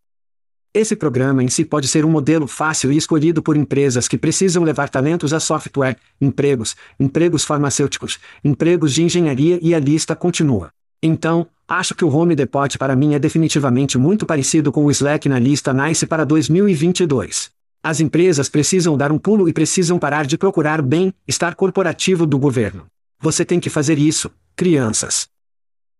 Esse 0.76 0.94
programa 0.94 1.42
em 1.42 1.48
si 1.48 1.64
pode 1.64 1.88
ser 1.88 2.04
um 2.04 2.12
modelo 2.12 2.48
fácil 2.48 2.92
e 2.92 2.98
escolhido 2.98 3.42
por 3.42 3.56
empresas 3.56 4.10
que 4.10 4.18
precisam 4.18 4.62
levar 4.62 4.90
talentos 4.90 5.32
a 5.32 5.40
software, 5.40 5.96
empregos, 6.20 6.76
empregos 7.00 7.46
farmacêuticos, 7.46 8.20
empregos 8.44 8.94
de 8.94 9.02
engenharia 9.02 9.58
e 9.62 9.74
a 9.74 9.80
lista 9.80 10.18
continua. 10.18 10.72
Então, 11.02 11.48
acho 11.66 11.96
que 11.96 12.04
o 12.04 12.14
Home 12.14 12.36
Depot 12.36 12.78
para 12.78 12.94
mim 12.94 13.14
é 13.14 13.20
definitivamente 13.20 13.98
muito 13.98 14.26
parecido 14.26 14.70
com 14.70 14.84
o 14.84 14.92
Slack 14.92 15.30
na 15.30 15.40
lista 15.40 15.72
NICE 15.72 16.06
para 16.08 16.26
2022. 16.26 17.52
As 17.82 18.02
empresas 18.02 18.50
precisam 18.50 18.98
dar 18.98 19.14
um 19.14 19.18
pulo 19.18 19.48
e 19.48 19.54
precisam 19.54 19.98
parar 19.98 20.26
de 20.26 20.38
procurar 20.38 20.82
bem-estar 20.82 21.56
corporativo 21.56 22.26
do 22.26 22.38
governo. 22.38 22.86
Você 23.22 23.46
tem 23.46 23.62
que 23.62 23.70
fazer 23.70 23.98
isso, 23.98 24.30
crianças. 24.58 25.30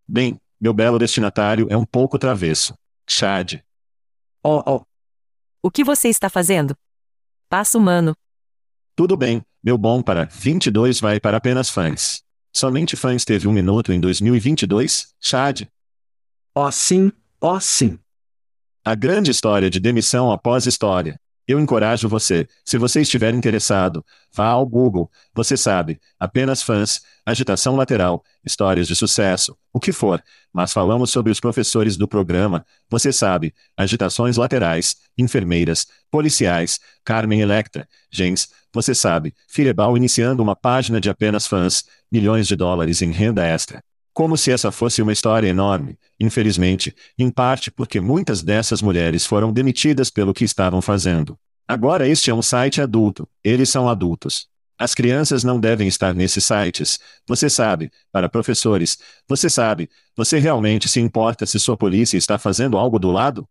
Bem, 0.06 0.36
meu 0.60 0.74
belo 0.74 1.00
destinatário 1.00 1.66
é 1.70 1.78
um 1.78 1.86
pouco 1.86 2.20
travesso. 2.20 2.74
Chad. 3.08 3.62
Oh, 4.48 4.62
oh. 4.68 4.82
O 5.64 5.72
que 5.72 5.84
você 5.84 6.08
está 6.08 6.30
fazendo? 6.30 6.78
Passo 7.50 7.80
humano. 7.80 8.16
Tudo 8.96 9.18
bem, 9.18 9.42
meu 9.64 9.76
bom 9.76 10.04
para 10.04 10.26
22 10.26 11.00
vai 11.00 11.20
para 11.20 11.38
apenas 11.38 11.68
fãs. 11.68 12.22
Somente 12.56 12.96
fãs 12.96 13.26
teve 13.26 13.48
um 13.48 13.52
minuto 13.52 13.92
em 13.92 14.00
2022, 14.00 15.16
Chad. 15.20 15.64
Oh 16.54 16.72
sim, 16.72 17.12
oh 17.42 17.60
sim. 17.60 17.98
A 18.86 18.94
grande 18.94 19.32
história 19.32 19.68
de 19.68 19.80
demissão 19.80 20.32
após 20.32 20.68
história. 20.68 21.20
Eu 21.48 21.60
encorajo 21.60 22.10
você, 22.10 22.48
se 22.64 22.76
você 22.78 23.02
estiver 23.02 23.34
interessado, 23.34 24.04
vá 24.34 24.48
ao 24.48 24.66
Google, 24.66 25.12
você 25.34 25.56
sabe, 25.56 26.00
apenas 26.20 26.64
fãs, 26.64 27.02
agitação 27.24 27.76
lateral, 27.76 28.24
histórias 28.44 28.88
de 28.88 28.96
sucesso, 28.96 29.56
o 29.72 29.80
que 29.80 29.92
for, 29.92 30.24
mas 30.52 30.74
falamos 30.74 31.12
sobre 31.12 31.32
os 31.32 31.40
professores 31.40 31.98
do 31.98 32.08
programa, 32.08 32.66
você 32.90 33.14
sabe, 33.14 33.54
agitações 33.78 34.38
laterais, 34.38 34.96
enfermeiras, 35.16 35.86
policiais, 36.10 36.80
Carmen 37.04 37.42
Electra, 37.42 37.88
gens, 38.10 38.50
você 38.74 38.96
sabe, 38.96 39.34
Fireball 39.48 39.96
iniciando 39.96 40.42
uma 40.42 40.56
página 40.56 41.00
de 41.00 41.12
apenas 41.12 41.46
fãs, 41.46 41.84
milhões 42.12 42.48
de 42.48 42.56
dólares 42.56 43.04
em 43.04 43.12
renda 43.12 43.46
extra. 43.46 43.84
Como 44.16 44.38
se 44.38 44.50
essa 44.50 44.72
fosse 44.72 45.02
uma 45.02 45.12
história 45.12 45.50
enorme, 45.50 46.00
infelizmente, 46.18 46.96
em 47.20 47.30
parte 47.30 47.70
porque 47.70 48.00
muitas 48.00 48.42
dessas 48.42 48.82
mulheres 48.82 49.26
foram 49.26 49.52
demitidas 49.52 50.10
pelo 50.10 50.34
que 50.34 50.46
estavam 50.46 50.82
fazendo. 50.82 51.38
Agora 51.68 52.08
este 52.08 52.30
é 52.32 52.34
um 52.34 52.42
site 52.42 52.80
adulto, 52.80 53.28
eles 53.44 53.68
são 53.68 53.90
adultos. 53.90 54.48
As 54.80 54.96
crianças 54.96 55.44
não 55.44 55.60
devem 55.60 55.86
estar 55.86 56.16
nesses 56.16 56.46
sites, 56.46 56.98
você 57.28 57.50
sabe, 57.50 57.92
para 58.10 58.30
professores, 58.30 58.98
você 59.28 59.50
sabe, 59.50 59.90
você 60.16 60.40
realmente 60.40 60.88
se 60.88 61.02
importa 61.02 61.46
se 61.46 61.60
sua 61.60 61.76
polícia 61.76 62.18
está 62.18 62.38
fazendo 62.38 62.78
algo 62.78 62.98
do 62.98 63.12
lado? 63.12 63.46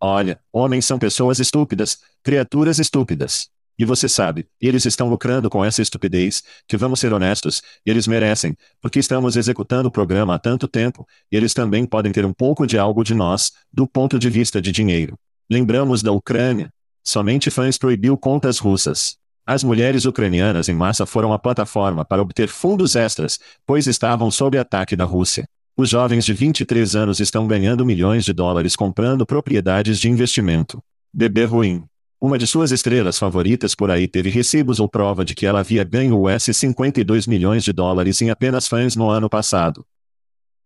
Olha, 0.00 0.38
homens 0.52 0.84
são 0.84 0.96
pessoas 0.96 1.40
estúpidas, 1.40 1.98
criaturas 2.22 2.78
estúpidas. 2.78 3.48
E 3.78 3.84
você 3.84 4.08
sabe, 4.08 4.46
eles 4.60 4.84
estão 4.84 5.08
lucrando 5.08 5.48
com 5.48 5.64
essa 5.64 5.80
estupidez, 5.82 6.42
que 6.68 6.76
vamos 6.76 7.00
ser 7.00 7.12
honestos, 7.12 7.62
eles 7.84 8.06
merecem, 8.06 8.56
porque 8.80 8.98
estamos 8.98 9.36
executando 9.36 9.88
o 9.88 9.92
programa 9.92 10.34
há 10.34 10.38
tanto 10.38 10.68
tempo, 10.68 11.06
e 11.30 11.36
eles 11.36 11.54
também 11.54 11.86
podem 11.86 12.12
ter 12.12 12.24
um 12.24 12.32
pouco 12.32 12.66
de 12.66 12.78
algo 12.78 13.02
de 13.02 13.14
nós, 13.14 13.52
do 13.72 13.86
ponto 13.86 14.18
de 14.18 14.28
vista 14.28 14.60
de 14.60 14.70
dinheiro. 14.70 15.18
Lembramos 15.50 16.02
da 16.02 16.12
Ucrânia. 16.12 16.70
Somente 17.04 17.50
fãs 17.50 17.76
proibiu 17.76 18.16
contas 18.16 18.58
russas. 18.58 19.16
As 19.44 19.64
mulheres 19.64 20.04
ucranianas 20.04 20.68
em 20.68 20.74
massa 20.74 21.04
foram 21.04 21.32
a 21.32 21.38
plataforma 21.38 22.04
para 22.04 22.22
obter 22.22 22.48
fundos 22.48 22.94
extras, 22.94 23.40
pois 23.66 23.86
estavam 23.86 24.30
sob 24.30 24.56
ataque 24.56 24.94
da 24.94 25.04
Rússia. 25.04 25.48
Os 25.76 25.88
jovens 25.88 26.24
de 26.24 26.32
23 26.32 26.94
anos 26.94 27.18
estão 27.18 27.46
ganhando 27.46 27.84
milhões 27.84 28.24
de 28.24 28.32
dólares 28.32 28.76
comprando 28.76 29.26
propriedades 29.26 29.98
de 29.98 30.08
investimento. 30.08 30.82
Bebê 31.12 31.44
ruim. 31.44 31.82
Uma 32.22 32.38
de 32.38 32.46
suas 32.46 32.70
estrelas 32.70 33.18
favoritas 33.18 33.74
por 33.74 33.90
aí 33.90 34.06
teve 34.06 34.30
recibos 34.30 34.78
ou 34.78 34.88
prova 34.88 35.24
de 35.24 35.34
que 35.34 35.44
ela 35.44 35.58
havia 35.58 35.82
ganho 35.82 36.24
US 36.24 36.44
52 36.52 37.26
milhões 37.26 37.64
de 37.64 37.72
dólares 37.72 38.22
em 38.22 38.30
apenas 38.30 38.68
fãs 38.68 38.94
no 38.94 39.10
ano 39.10 39.28
passado. 39.28 39.84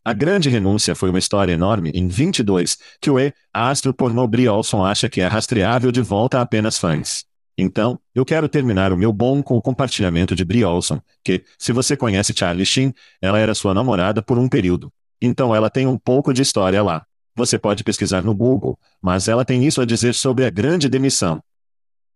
A 0.04 0.12
grande 0.12 0.50
renúncia 0.50 0.94
foi 0.94 1.08
uma 1.08 1.18
história 1.18 1.54
enorme 1.54 1.90
em 1.94 2.08
22, 2.08 2.76
que 3.00 3.10
o 3.10 3.18
E, 3.18 3.32
astro 3.54 3.94
pornô 3.94 4.28
Brie 4.28 4.46
Olson 4.46 4.84
acha 4.84 5.08
que 5.08 5.22
é 5.22 5.26
rastreável 5.26 5.90
de 5.90 6.02
volta 6.02 6.40
a 6.40 6.42
apenas 6.42 6.76
fãs. 6.76 7.24
Então, 7.56 7.98
eu 8.14 8.26
quero 8.26 8.50
terminar 8.50 8.92
o 8.92 8.96
meu 8.98 9.10
bom 9.10 9.42
com 9.42 9.56
o 9.56 9.62
compartilhamento 9.62 10.34
de 10.34 10.44
Brie 10.44 10.62
Olson, 10.62 11.00
que, 11.24 11.42
se 11.58 11.72
você 11.72 11.96
conhece 11.96 12.34
Charlie 12.36 12.66
Sheen, 12.66 12.92
ela 13.18 13.38
era 13.38 13.54
sua 13.54 13.72
namorada 13.72 14.20
por 14.20 14.36
um 14.36 14.46
período. 14.46 14.92
Então 15.22 15.56
ela 15.56 15.70
tem 15.70 15.86
um 15.86 15.96
pouco 15.96 16.34
de 16.34 16.42
história 16.42 16.82
lá. 16.82 17.06
Você 17.36 17.58
pode 17.58 17.84
pesquisar 17.84 18.22
no 18.22 18.34
Google, 18.34 18.78
mas 19.00 19.28
ela 19.28 19.44
tem 19.44 19.62
isso 19.62 19.82
a 19.82 19.84
dizer 19.84 20.14
sobre 20.14 20.46
a 20.46 20.50
grande 20.50 20.88
demissão. 20.88 21.38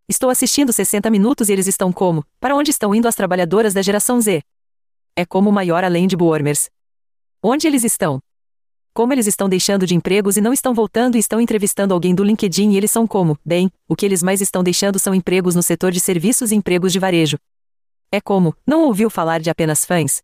Estou 0.08 0.30
assistindo 0.30 0.72
60 0.72 1.10
minutos 1.10 1.50
e 1.50 1.52
eles 1.52 1.66
estão 1.66 1.92
como? 1.92 2.24
Para 2.40 2.56
onde 2.56 2.70
estão 2.70 2.94
indo 2.94 3.06
as 3.06 3.14
trabalhadoras 3.14 3.74
da 3.74 3.82
geração 3.82 4.18
Z? 4.18 4.42
É 5.14 5.26
como 5.26 5.50
o 5.50 5.52
maior 5.52 5.84
além 5.84 6.06
de 6.06 6.16
Boormers. 6.16 6.70
Onde 7.42 7.66
eles 7.66 7.84
estão? 7.84 8.18
Como 8.94 9.12
eles 9.12 9.26
estão 9.26 9.46
deixando 9.46 9.86
de 9.86 9.94
empregos 9.94 10.38
e 10.38 10.40
não 10.40 10.54
estão 10.54 10.72
voltando 10.72 11.16
e 11.16 11.20
estão 11.20 11.38
entrevistando 11.38 11.92
alguém 11.92 12.14
do 12.14 12.24
LinkedIn 12.24 12.70
e 12.70 12.78
eles 12.78 12.90
são 12.90 13.06
como? 13.06 13.38
Bem, 13.44 13.70
o 13.86 13.94
que 13.94 14.06
eles 14.06 14.22
mais 14.22 14.40
estão 14.40 14.62
deixando 14.62 14.98
são 14.98 15.14
empregos 15.14 15.54
no 15.54 15.62
setor 15.62 15.92
de 15.92 16.00
serviços 16.00 16.50
e 16.50 16.56
empregos 16.56 16.94
de 16.94 16.98
varejo. 16.98 17.36
É 18.10 18.22
como, 18.22 18.56
não 18.66 18.84
ouviu 18.84 19.10
falar 19.10 19.40
de 19.42 19.50
apenas 19.50 19.84
fãs? 19.84 20.22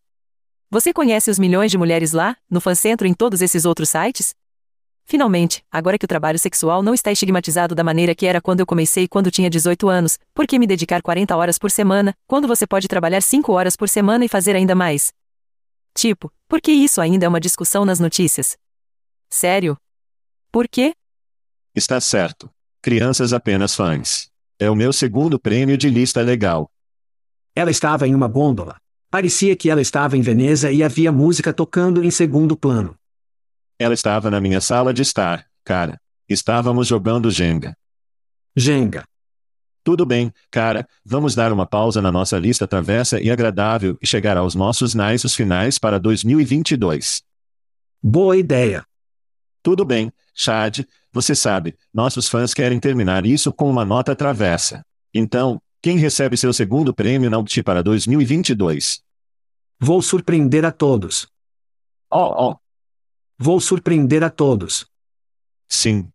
Você 0.71 0.91
conhece 0.91 1.29
os 1.29 1.37
milhões 1.37 1.69
de 1.69 1.77
mulheres 1.77 2.13
lá, 2.13 2.35
no 2.49 2.59
fancentro 2.59 3.05
e 3.05 3.11
em 3.11 3.13
todos 3.13 3.43
esses 3.43 3.63
outros 3.63 3.89
sites? 3.89 4.35
Finalmente, 5.09 5.63
agora 5.71 5.97
que 5.97 6.03
o 6.03 6.07
trabalho 6.07 6.37
sexual 6.37 6.83
não 6.83 6.93
está 6.93 7.09
estigmatizado 7.13 7.73
da 7.73 7.81
maneira 7.81 8.13
que 8.13 8.25
era 8.25 8.41
quando 8.41 8.59
eu 8.59 8.65
comecei 8.65 9.07
quando 9.07 9.31
tinha 9.31 9.49
18 9.49 9.87
anos, 9.87 10.19
por 10.33 10.45
que 10.45 10.59
me 10.59 10.67
dedicar 10.67 11.01
40 11.01 11.33
horas 11.33 11.57
por 11.57 11.71
semana, 11.71 12.13
quando 12.27 12.45
você 12.45 12.67
pode 12.67 12.89
trabalhar 12.89 13.21
5 13.21 13.49
horas 13.53 13.77
por 13.77 13.87
semana 13.87 14.25
e 14.25 14.27
fazer 14.27 14.53
ainda 14.53 14.75
mais? 14.75 15.13
Tipo, 15.95 16.29
por 16.45 16.59
que 16.59 16.73
isso 16.73 16.99
ainda 16.99 17.25
é 17.25 17.29
uma 17.29 17.39
discussão 17.39 17.85
nas 17.85 18.01
notícias? 18.01 18.57
Sério? 19.29 19.77
Por 20.51 20.67
quê? 20.67 20.93
Está 21.73 22.01
certo. 22.01 22.49
Crianças 22.81 23.31
apenas 23.31 23.73
fãs. 23.75 24.29
É 24.59 24.69
o 24.69 24.75
meu 24.75 24.91
segundo 24.91 25.39
prêmio 25.39 25.77
de 25.77 25.89
lista 25.89 26.19
legal. 26.19 26.69
Ela 27.55 27.71
estava 27.71 28.05
em 28.09 28.13
uma 28.13 28.27
gôndola. 28.27 28.75
Parecia 29.09 29.55
que 29.55 29.69
ela 29.69 29.81
estava 29.81 30.17
em 30.17 30.21
Veneza 30.21 30.69
e 30.69 30.83
havia 30.83 31.13
música 31.13 31.53
tocando 31.53 32.03
em 32.03 32.11
segundo 32.11 32.57
plano. 32.57 32.93
Ela 33.79 33.93
estava 33.93 34.31
na 34.31 34.41
minha 34.41 34.59
sala 34.59 34.93
de 34.93 35.01
estar, 35.03 35.45
cara. 35.63 35.99
Estávamos 36.27 36.87
jogando 36.87 37.29
Jenga. 37.29 37.77
Jenga. 38.55 39.05
Tudo 39.83 40.05
bem, 40.05 40.33
cara, 40.51 40.85
vamos 41.05 41.33
dar 41.33 41.53
uma 41.53 41.65
pausa 41.65 42.01
na 42.01 42.11
nossa 42.11 42.37
lista 42.37 42.67
travessa 42.67 43.21
e 43.21 43.31
agradável 43.31 43.97
e 44.01 44.07
chegar 44.07 44.35
aos 44.35 44.53
nossos 44.53 44.93
nices 44.93 45.33
finais 45.33 45.79
para 45.79 45.97
2022. 45.97 47.23
Boa 48.03 48.35
ideia. 48.35 48.83
Tudo 49.63 49.85
bem, 49.85 50.11
Chad, 50.33 50.79
você 51.13 51.33
sabe, 51.33 51.77
nossos 51.93 52.27
fãs 52.27 52.53
querem 52.53 52.79
terminar 52.79 53.25
isso 53.25 53.53
com 53.53 53.69
uma 53.69 53.85
nota 53.85 54.15
travessa. 54.15 54.83
Então, 55.13 55.61
quem 55.81 55.97
recebe 55.97 56.35
seu 56.35 56.51
segundo 56.51 56.93
prêmio 56.93 57.29
Nauti 57.29 57.63
para 57.63 57.81
2022? 57.81 59.01
Vou 59.79 60.01
surpreender 60.01 60.65
a 60.65 60.71
todos. 60.71 61.27
Oh, 62.11 62.49
oh, 62.49 62.55
Vou 63.39 63.59
surpreender 63.59 64.23
a 64.23 64.29
todos. 64.29 64.85
sim. 65.69 66.07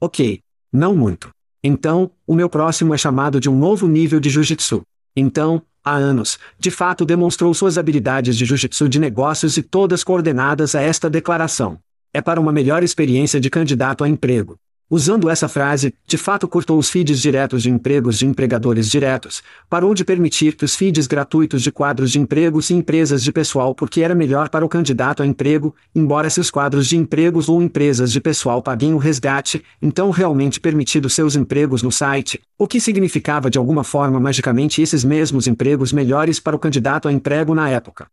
Ok. 0.00 0.40
Não 0.72 0.96
muito. 0.96 1.30
Então, 1.62 2.10
o 2.26 2.34
meu 2.34 2.48
próximo 2.48 2.94
é 2.94 2.98
chamado 2.98 3.38
de 3.38 3.50
um 3.50 3.58
novo 3.58 3.86
nível 3.86 4.18
de 4.18 4.30
Jiu-Jitsu. 4.30 4.82
Então, 5.14 5.60
há 5.84 5.94
anos, 5.94 6.38
de 6.58 6.70
fato 6.70 7.04
demonstrou 7.04 7.52
suas 7.52 7.76
habilidades 7.76 8.36
de 8.36 8.46
Jiu-Jitsu 8.46 8.88
de 8.88 8.98
negócios 8.98 9.58
e 9.58 9.62
todas 9.62 10.02
coordenadas 10.02 10.74
a 10.74 10.80
esta 10.80 11.10
declaração. 11.10 11.78
É 12.14 12.22
para 12.22 12.40
uma 12.40 12.52
melhor 12.52 12.82
experiência 12.82 13.38
de 13.38 13.50
candidato 13.50 14.02
a 14.02 14.08
emprego. 14.08 14.56
Usando 14.92 15.30
essa 15.30 15.46
frase, 15.46 15.94
de 16.04 16.18
fato 16.18 16.48
cortou 16.48 16.76
os 16.76 16.90
feeds 16.90 17.20
diretos 17.20 17.62
de 17.62 17.70
empregos 17.70 18.18
de 18.18 18.26
empregadores 18.26 18.90
diretos, 18.90 19.40
parou 19.68 19.94
de 19.94 20.04
permitir 20.04 20.56
que 20.56 20.64
os 20.64 20.74
feeds 20.74 21.06
gratuitos 21.06 21.62
de 21.62 21.70
quadros 21.70 22.10
de 22.10 22.18
empregos 22.18 22.70
e 22.70 22.74
empresas 22.74 23.22
de 23.22 23.30
pessoal 23.30 23.72
porque 23.72 24.00
era 24.00 24.16
melhor 24.16 24.48
para 24.48 24.64
o 24.64 24.68
candidato 24.68 25.22
a 25.22 25.26
emprego, 25.26 25.72
embora 25.94 26.28
seus 26.28 26.50
quadros 26.50 26.88
de 26.88 26.96
empregos 26.96 27.48
ou 27.48 27.62
empresas 27.62 28.10
de 28.10 28.20
pessoal 28.20 28.60
paguem 28.60 28.92
o 28.92 28.98
resgate, 28.98 29.62
então 29.80 30.10
realmente 30.10 30.58
permitido 30.58 31.08
seus 31.08 31.36
empregos 31.36 31.84
no 31.84 31.92
site, 31.92 32.40
o 32.58 32.66
que 32.66 32.80
significava 32.80 33.48
de 33.48 33.58
alguma 33.58 33.84
forma 33.84 34.18
magicamente 34.18 34.82
esses 34.82 35.04
mesmos 35.04 35.46
empregos 35.46 35.92
melhores 35.92 36.40
para 36.40 36.56
o 36.56 36.58
candidato 36.58 37.06
a 37.06 37.12
emprego 37.12 37.54
na 37.54 37.70
época. 37.70 38.08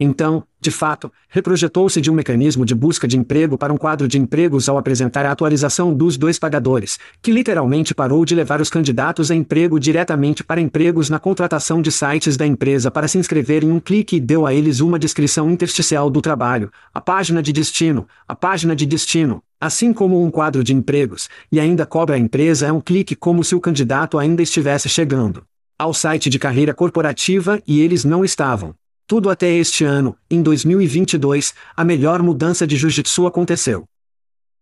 Então, 0.00 0.44
de 0.60 0.70
fato, 0.70 1.12
reprojetou-se 1.28 2.00
de 2.00 2.08
um 2.08 2.14
mecanismo 2.14 2.64
de 2.64 2.72
busca 2.72 3.08
de 3.08 3.16
emprego 3.16 3.58
para 3.58 3.72
um 3.72 3.76
quadro 3.76 4.06
de 4.06 4.16
empregos 4.16 4.68
ao 4.68 4.78
apresentar 4.78 5.26
a 5.26 5.32
atualização 5.32 5.92
dos 5.92 6.16
dois 6.16 6.38
pagadores, 6.38 7.00
que 7.20 7.32
literalmente 7.32 7.92
parou 7.94 8.24
de 8.24 8.32
levar 8.32 8.60
os 8.60 8.70
candidatos 8.70 9.28
a 9.28 9.34
emprego 9.34 9.78
diretamente 9.80 10.44
para 10.44 10.60
empregos 10.60 11.10
na 11.10 11.18
contratação 11.18 11.82
de 11.82 11.90
sites 11.90 12.36
da 12.36 12.46
empresa 12.46 12.92
para 12.92 13.08
se 13.08 13.18
inscrever 13.18 13.64
em 13.64 13.72
um 13.72 13.80
clique 13.80 14.16
e 14.16 14.20
deu 14.20 14.46
a 14.46 14.54
eles 14.54 14.78
uma 14.78 15.00
descrição 15.00 15.50
intersticial 15.50 16.08
do 16.08 16.22
trabalho, 16.22 16.70
a 16.94 17.00
página 17.00 17.42
de 17.42 17.52
destino, 17.52 18.06
a 18.26 18.36
página 18.36 18.76
de 18.76 18.86
destino, 18.86 19.42
assim 19.60 19.92
como 19.92 20.24
um 20.24 20.30
quadro 20.30 20.62
de 20.62 20.72
empregos, 20.72 21.28
e 21.50 21.58
ainda 21.58 21.84
cobra 21.84 22.14
a 22.14 22.18
empresa 22.18 22.72
um 22.72 22.80
clique 22.80 23.16
como 23.16 23.42
se 23.42 23.56
o 23.56 23.60
candidato 23.60 24.16
ainda 24.16 24.42
estivesse 24.42 24.88
chegando 24.88 25.42
ao 25.76 25.94
site 25.94 26.28
de 26.28 26.40
carreira 26.40 26.74
corporativa 26.74 27.62
e 27.64 27.80
eles 27.80 28.04
não 28.04 28.24
estavam. 28.24 28.74
Tudo 29.08 29.30
até 29.30 29.50
este 29.50 29.84
ano, 29.84 30.14
em 30.30 30.42
2022, 30.42 31.54
a 31.74 31.82
melhor 31.82 32.22
mudança 32.22 32.66
de 32.66 32.76
Jiu-Jitsu 32.76 33.26
aconteceu. 33.26 33.84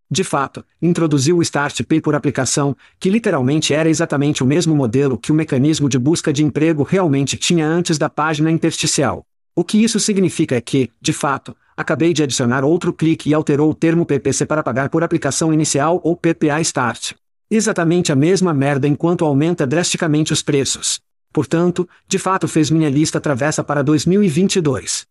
De 0.09 0.22
fato, 0.22 0.64
introduziu 0.80 1.38
o 1.38 1.42
Start 1.42 1.82
Pay 1.82 2.00
por 2.00 2.14
aplicação, 2.14 2.76
que 3.00 3.11
literalmente 3.11 3.74
era 3.74 3.88
exatamente 3.88 4.44
o 4.44 4.46
mesmo 4.46 4.72
modelo 4.72 5.18
que 5.18 5.32
o 5.32 5.35
mecanismo 5.35 5.88
de 5.88 5.98
busca 5.98 6.32
de 6.32 6.44
emprego 6.44 6.85
realmente 6.85 7.37
tinha 7.37 7.66
antes 7.66 7.98
da 7.98 8.09
página 8.09 8.48
intersticial. 8.48 9.24
O 9.52 9.64
que 9.64 9.82
isso 9.82 9.98
significa 9.98 10.54
é 10.54 10.61
que, 10.61 10.92
de 11.00 11.12
fato, 11.12 11.52
acabei 11.76 12.12
de 12.12 12.22
adicionar 12.22 12.62
outro 12.62 12.92
clique 12.92 13.28
e 13.28 13.35
alterou 13.35 13.68
o 13.68 13.74
termo 13.74 14.06
PPC 14.06 14.46
para 14.46 14.62
pagar 14.62 14.90
por 14.90 15.02
aplicação 15.02 15.52
inicial 15.52 16.00
ou 16.04 16.16
PPA 16.16 16.61
Start. 16.61 17.14
Exatamente 17.50 18.12
a 18.12 18.14
mesma 18.14 18.54
merda 18.54 18.87
enquanto 18.87 19.24
aumenta 19.24 19.66
drasticamente 19.66 20.32
os 20.32 20.40
preços. 20.40 21.00
Portanto, 21.32 21.88
de 22.06 22.18
fato 22.18 22.48
fez 22.48 22.70
minha 22.70 22.88
lista 22.88 23.20
travessa 23.20 23.62
para 23.62 23.82
2022. 23.82 25.06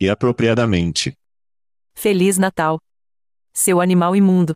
E 0.00 0.08
apropriadamente. 0.08 1.16
Feliz 1.94 2.38
Natal. 2.38 2.78
Seu 3.52 3.80
animal 3.80 4.14
imundo. 4.14 4.54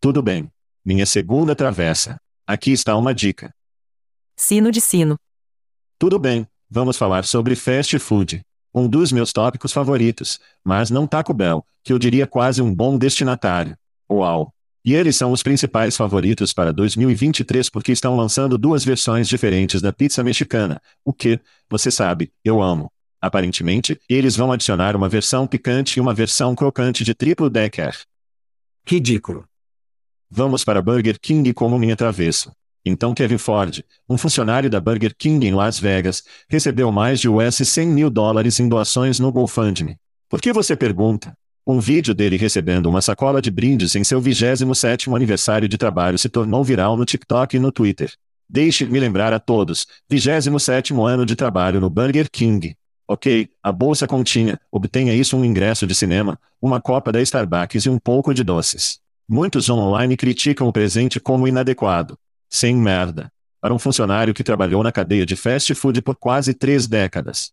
Tudo 0.00 0.22
bem. 0.22 0.48
Minha 0.84 1.06
segunda 1.06 1.54
travessa. 1.56 2.16
Aqui 2.46 2.72
está 2.72 2.96
uma 2.96 3.14
dica. 3.14 3.54
Sino 4.36 4.70
de 4.70 4.80
sino. 4.80 5.16
Tudo 5.98 6.18
bem, 6.18 6.46
vamos 6.68 6.96
falar 6.96 7.24
sobre 7.24 7.54
fast 7.54 7.98
food. 7.98 8.42
Um 8.74 8.88
dos 8.88 9.12
meus 9.12 9.32
tópicos 9.32 9.72
favoritos, 9.72 10.40
mas 10.64 10.90
não 10.90 11.06
Taco 11.06 11.32
Bell, 11.32 11.64
que 11.84 11.92
eu 11.92 11.98
diria 11.98 12.26
quase 12.26 12.62
um 12.62 12.74
bom 12.74 12.98
destinatário. 12.98 13.76
Uau! 14.10 14.52
E 14.84 14.94
eles 14.94 15.16
são 15.16 15.30
os 15.30 15.42
principais 15.42 15.96
favoritos 15.96 16.52
para 16.52 16.72
2023 16.72 17.70
porque 17.70 17.92
estão 17.92 18.16
lançando 18.16 18.58
duas 18.58 18.84
versões 18.84 19.28
diferentes 19.28 19.80
da 19.80 19.92
pizza 19.92 20.24
mexicana, 20.24 20.80
o 21.04 21.12
que, 21.12 21.38
você 21.70 21.90
sabe, 21.90 22.32
eu 22.44 22.60
amo. 22.60 22.90
Aparentemente, 23.20 24.00
eles 24.08 24.34
vão 24.34 24.50
adicionar 24.50 24.96
uma 24.96 25.08
versão 25.08 25.46
picante 25.46 25.98
e 25.98 26.00
uma 26.00 26.12
versão 26.12 26.56
crocante 26.56 27.04
de 27.04 27.14
triplo 27.14 27.48
decker. 27.48 27.96
Ridículo. 28.84 29.44
Vamos 30.28 30.64
para 30.64 30.82
Burger 30.82 31.20
King 31.20 31.54
como 31.54 31.78
minha 31.78 31.94
travesso. 31.94 32.50
Então 32.84 33.14
Kevin 33.14 33.38
Ford, 33.38 33.84
um 34.08 34.18
funcionário 34.18 34.68
da 34.68 34.80
Burger 34.80 35.14
King 35.16 35.46
em 35.46 35.54
Las 35.54 35.78
Vegas, 35.78 36.24
recebeu 36.48 36.90
mais 36.90 37.20
de 37.20 37.28
US 37.28 37.56
100 37.56 37.86
mil 37.86 38.10
dólares 38.10 38.58
em 38.58 38.68
doações 38.68 39.20
no 39.20 39.30
GoFundMe. 39.30 39.96
Por 40.28 40.40
que 40.40 40.52
você 40.52 40.74
pergunta? 40.74 41.32
Um 41.64 41.78
vídeo 41.78 42.12
dele 42.12 42.36
recebendo 42.36 42.86
uma 42.86 43.00
sacola 43.00 43.40
de 43.40 43.48
brindes 43.48 43.94
em 43.94 44.02
seu 44.02 44.20
27º 44.20 45.14
aniversário 45.14 45.68
de 45.68 45.78
trabalho 45.78 46.18
se 46.18 46.28
tornou 46.28 46.64
viral 46.64 46.96
no 46.96 47.04
TikTok 47.04 47.56
e 47.56 47.60
no 47.60 47.70
Twitter. 47.70 48.12
Deixe-me 48.48 48.98
lembrar 48.98 49.32
a 49.32 49.38
todos, 49.38 49.86
27º 50.10 51.06
ano 51.06 51.24
de 51.24 51.36
trabalho 51.36 51.80
no 51.80 51.88
Burger 51.88 52.28
King. 52.28 52.76
Ok, 53.06 53.48
a 53.62 53.70
bolsa 53.70 54.08
continha, 54.08 54.58
obtenha 54.72 55.14
isso 55.14 55.36
um 55.36 55.44
ingresso 55.44 55.86
de 55.86 55.94
cinema, 55.94 56.36
uma 56.60 56.80
copa 56.80 57.12
da 57.12 57.22
Starbucks 57.22 57.84
e 57.84 57.88
um 57.88 57.98
pouco 57.98 58.34
de 58.34 58.42
doces. 58.42 58.98
Muitos 59.28 59.70
online 59.70 60.16
criticam 60.16 60.66
o 60.66 60.72
presente 60.72 61.20
como 61.20 61.46
inadequado. 61.46 62.18
Sem 62.50 62.74
merda. 62.74 63.30
Para 63.60 63.72
um 63.72 63.78
funcionário 63.78 64.34
que 64.34 64.42
trabalhou 64.42 64.82
na 64.82 64.90
cadeia 64.90 65.24
de 65.24 65.36
fast 65.36 65.72
food 65.76 66.02
por 66.02 66.16
quase 66.16 66.54
três 66.54 66.88
décadas. 66.88 67.52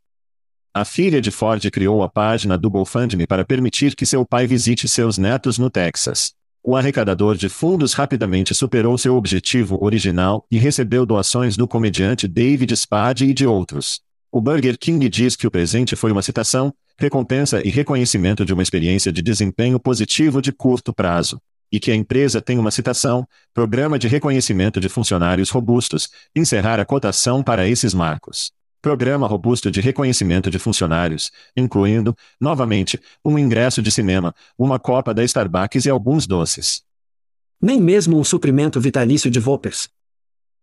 A 0.72 0.86
filha 0.86 1.20
de 1.20 1.32
Ford 1.32 1.68
criou 1.72 2.04
a 2.04 2.10
página 2.10 2.56
do 2.56 2.70
GoFundMe 2.70 3.26
para 3.26 3.44
permitir 3.44 3.96
que 3.96 4.06
seu 4.06 4.24
pai 4.24 4.46
visite 4.46 4.88
seus 4.88 5.18
netos 5.18 5.58
no 5.58 5.68
Texas. 5.68 6.34
O 6.64 6.76
arrecadador 6.76 7.36
de 7.36 7.50
fundos 7.50 7.94
rapidamente 7.94 8.54
superou 8.54 8.96
seu 8.96 9.16
objetivo 9.16 9.84
original 9.84 10.46
e 10.52 10.60
recebeu 10.60 11.08
doações 11.08 11.58
do 11.58 11.68
comediante 11.68 12.28
David 12.28 12.76
Spade 12.76 13.26
e 13.26 13.34
de 13.34 13.48
outros. 13.48 14.02
O 14.32 14.40
Burger 14.40 14.78
King 14.78 15.10
diz 15.10 15.36
que 15.36 15.48
o 15.48 15.52
presente 15.52 15.96
foi 15.96 16.12
uma 16.12 16.22
citação, 16.22 16.72
recompensa 17.00 17.66
e 17.66 17.72
reconhecimento 17.72 18.46
de 18.46 18.54
uma 18.54 18.62
experiência 18.62 19.12
de 19.12 19.24
desempenho 19.24 19.80
positivo 19.80 20.40
de 20.40 20.52
curto 20.52 20.94
prazo. 20.94 21.42
E 21.72 21.80
que 21.80 21.92
a 21.92 21.96
empresa 21.96 22.42
tem 22.42 22.60
uma 22.60 22.70
citação, 22.70 23.28
programa 23.56 23.98
de 23.98 24.08
reconhecimento 24.08 24.80
de 24.80 24.88
funcionários 24.88 25.50
robustos, 25.50 26.10
encerrar 26.36 26.80
a 26.80 26.86
cotação 26.86 27.42
para 27.42 27.68
esses 27.68 27.92
marcos. 27.92 28.52
Programa 28.82 29.28
robusto 29.28 29.70
de 29.70 29.82
reconhecimento 29.82 30.50
de 30.50 30.58
funcionários, 30.58 31.32
incluindo, 31.56 32.16
novamente, 32.40 32.98
um 33.26 33.38
ingresso 33.38 33.82
de 33.82 33.92
cinema, 33.92 34.34
uma 34.58 34.80
copa 34.80 35.14
da 35.14 35.24
Starbucks 35.24 35.86
e 35.86 35.90
alguns 35.90 36.26
doces. 36.26 36.82
Nem 37.62 37.82
mesmo 37.82 38.18
um 38.18 38.24
suprimento 38.24 38.80
vitalício 38.80 39.30
de 39.30 39.40
Vopers. 39.40 39.90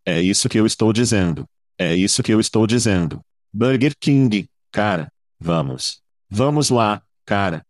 É 0.05 0.21
isso 0.23 0.49
que 0.49 0.59
eu 0.59 0.65
estou 0.65 0.95
dizendo. 0.95 1.47
É 1.79 1.95
isso 1.95 2.23
que 2.23 2.33
eu 2.33 2.41
estou 2.41 2.67
dizendo. 2.67 3.21
Burger 3.53 3.93
King, 4.01 4.49
cara. 4.73 5.13
Vamos. 5.39 6.01
Vamos 6.31 6.71
lá, 6.71 7.03
cara. 7.27 7.63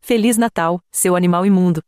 Feliz 0.00 0.38
Natal, 0.38 0.80
seu 0.90 1.14
animal 1.14 1.44
imundo. 1.44 1.82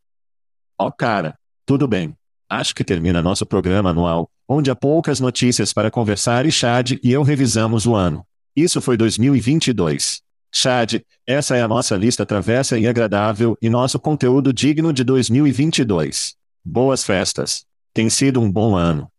Ó, 0.79 0.89
oh, 0.89 0.93
cara. 0.93 1.39
Tudo 1.65 1.89
bem. 1.89 2.18
Acho 2.51 2.75
que 2.75 2.83
termina 2.83 3.21
nosso 3.21 3.45
programa 3.45 3.91
anual, 3.91 4.31
onde 4.49 4.71
há 4.71 4.75
poucas 4.75 5.21
notícias 5.21 5.73
para 5.73 5.91
conversar 5.91 6.47
e 6.47 6.51
Chad 6.51 6.93
e 7.03 7.13
eu 7.13 7.23
revisamos 7.23 7.87
o 7.87 7.95
ano. 7.95 8.25
Isso 8.57 8.81
foi 8.81 8.97
2022. 8.97 10.23
Chad, 10.51 11.03
essa 11.27 11.57
é 11.57 11.63
a 11.63 11.69
nossa 11.69 11.95
lista 11.95 12.25
travessa 12.25 12.79
e 12.79 12.87
agradável 12.87 13.57
e 13.61 13.69
nosso 13.69 13.99
conteúdo 13.99 14.53
digno 14.53 14.93
de 14.93 15.05
2022. 15.05 16.35
Boas 16.65 17.05
festas. 17.05 17.67
Tem 17.93 18.09
sido 18.09 18.41
um 18.41 18.51
bom 18.51 18.75
ano. 18.75 19.11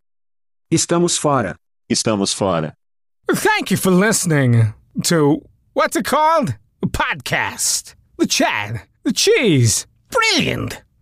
Estamos 0.72 1.18
fora. 1.18 1.56
Estamos 1.88 2.34
fora. 2.34 2.74
Thank 3.28 3.72
you 3.72 3.78
for 3.78 3.92
listening 3.92 4.74
to 5.04 5.42
what's 5.76 5.96
it 5.96 6.10
called? 6.10 6.56
A 6.82 6.88
podcast. 6.88 7.96
The 8.18 8.26
Chad. 8.28 8.82
The 9.04 9.13
Cheese. 9.13 9.86
Brilliant. 10.10 10.88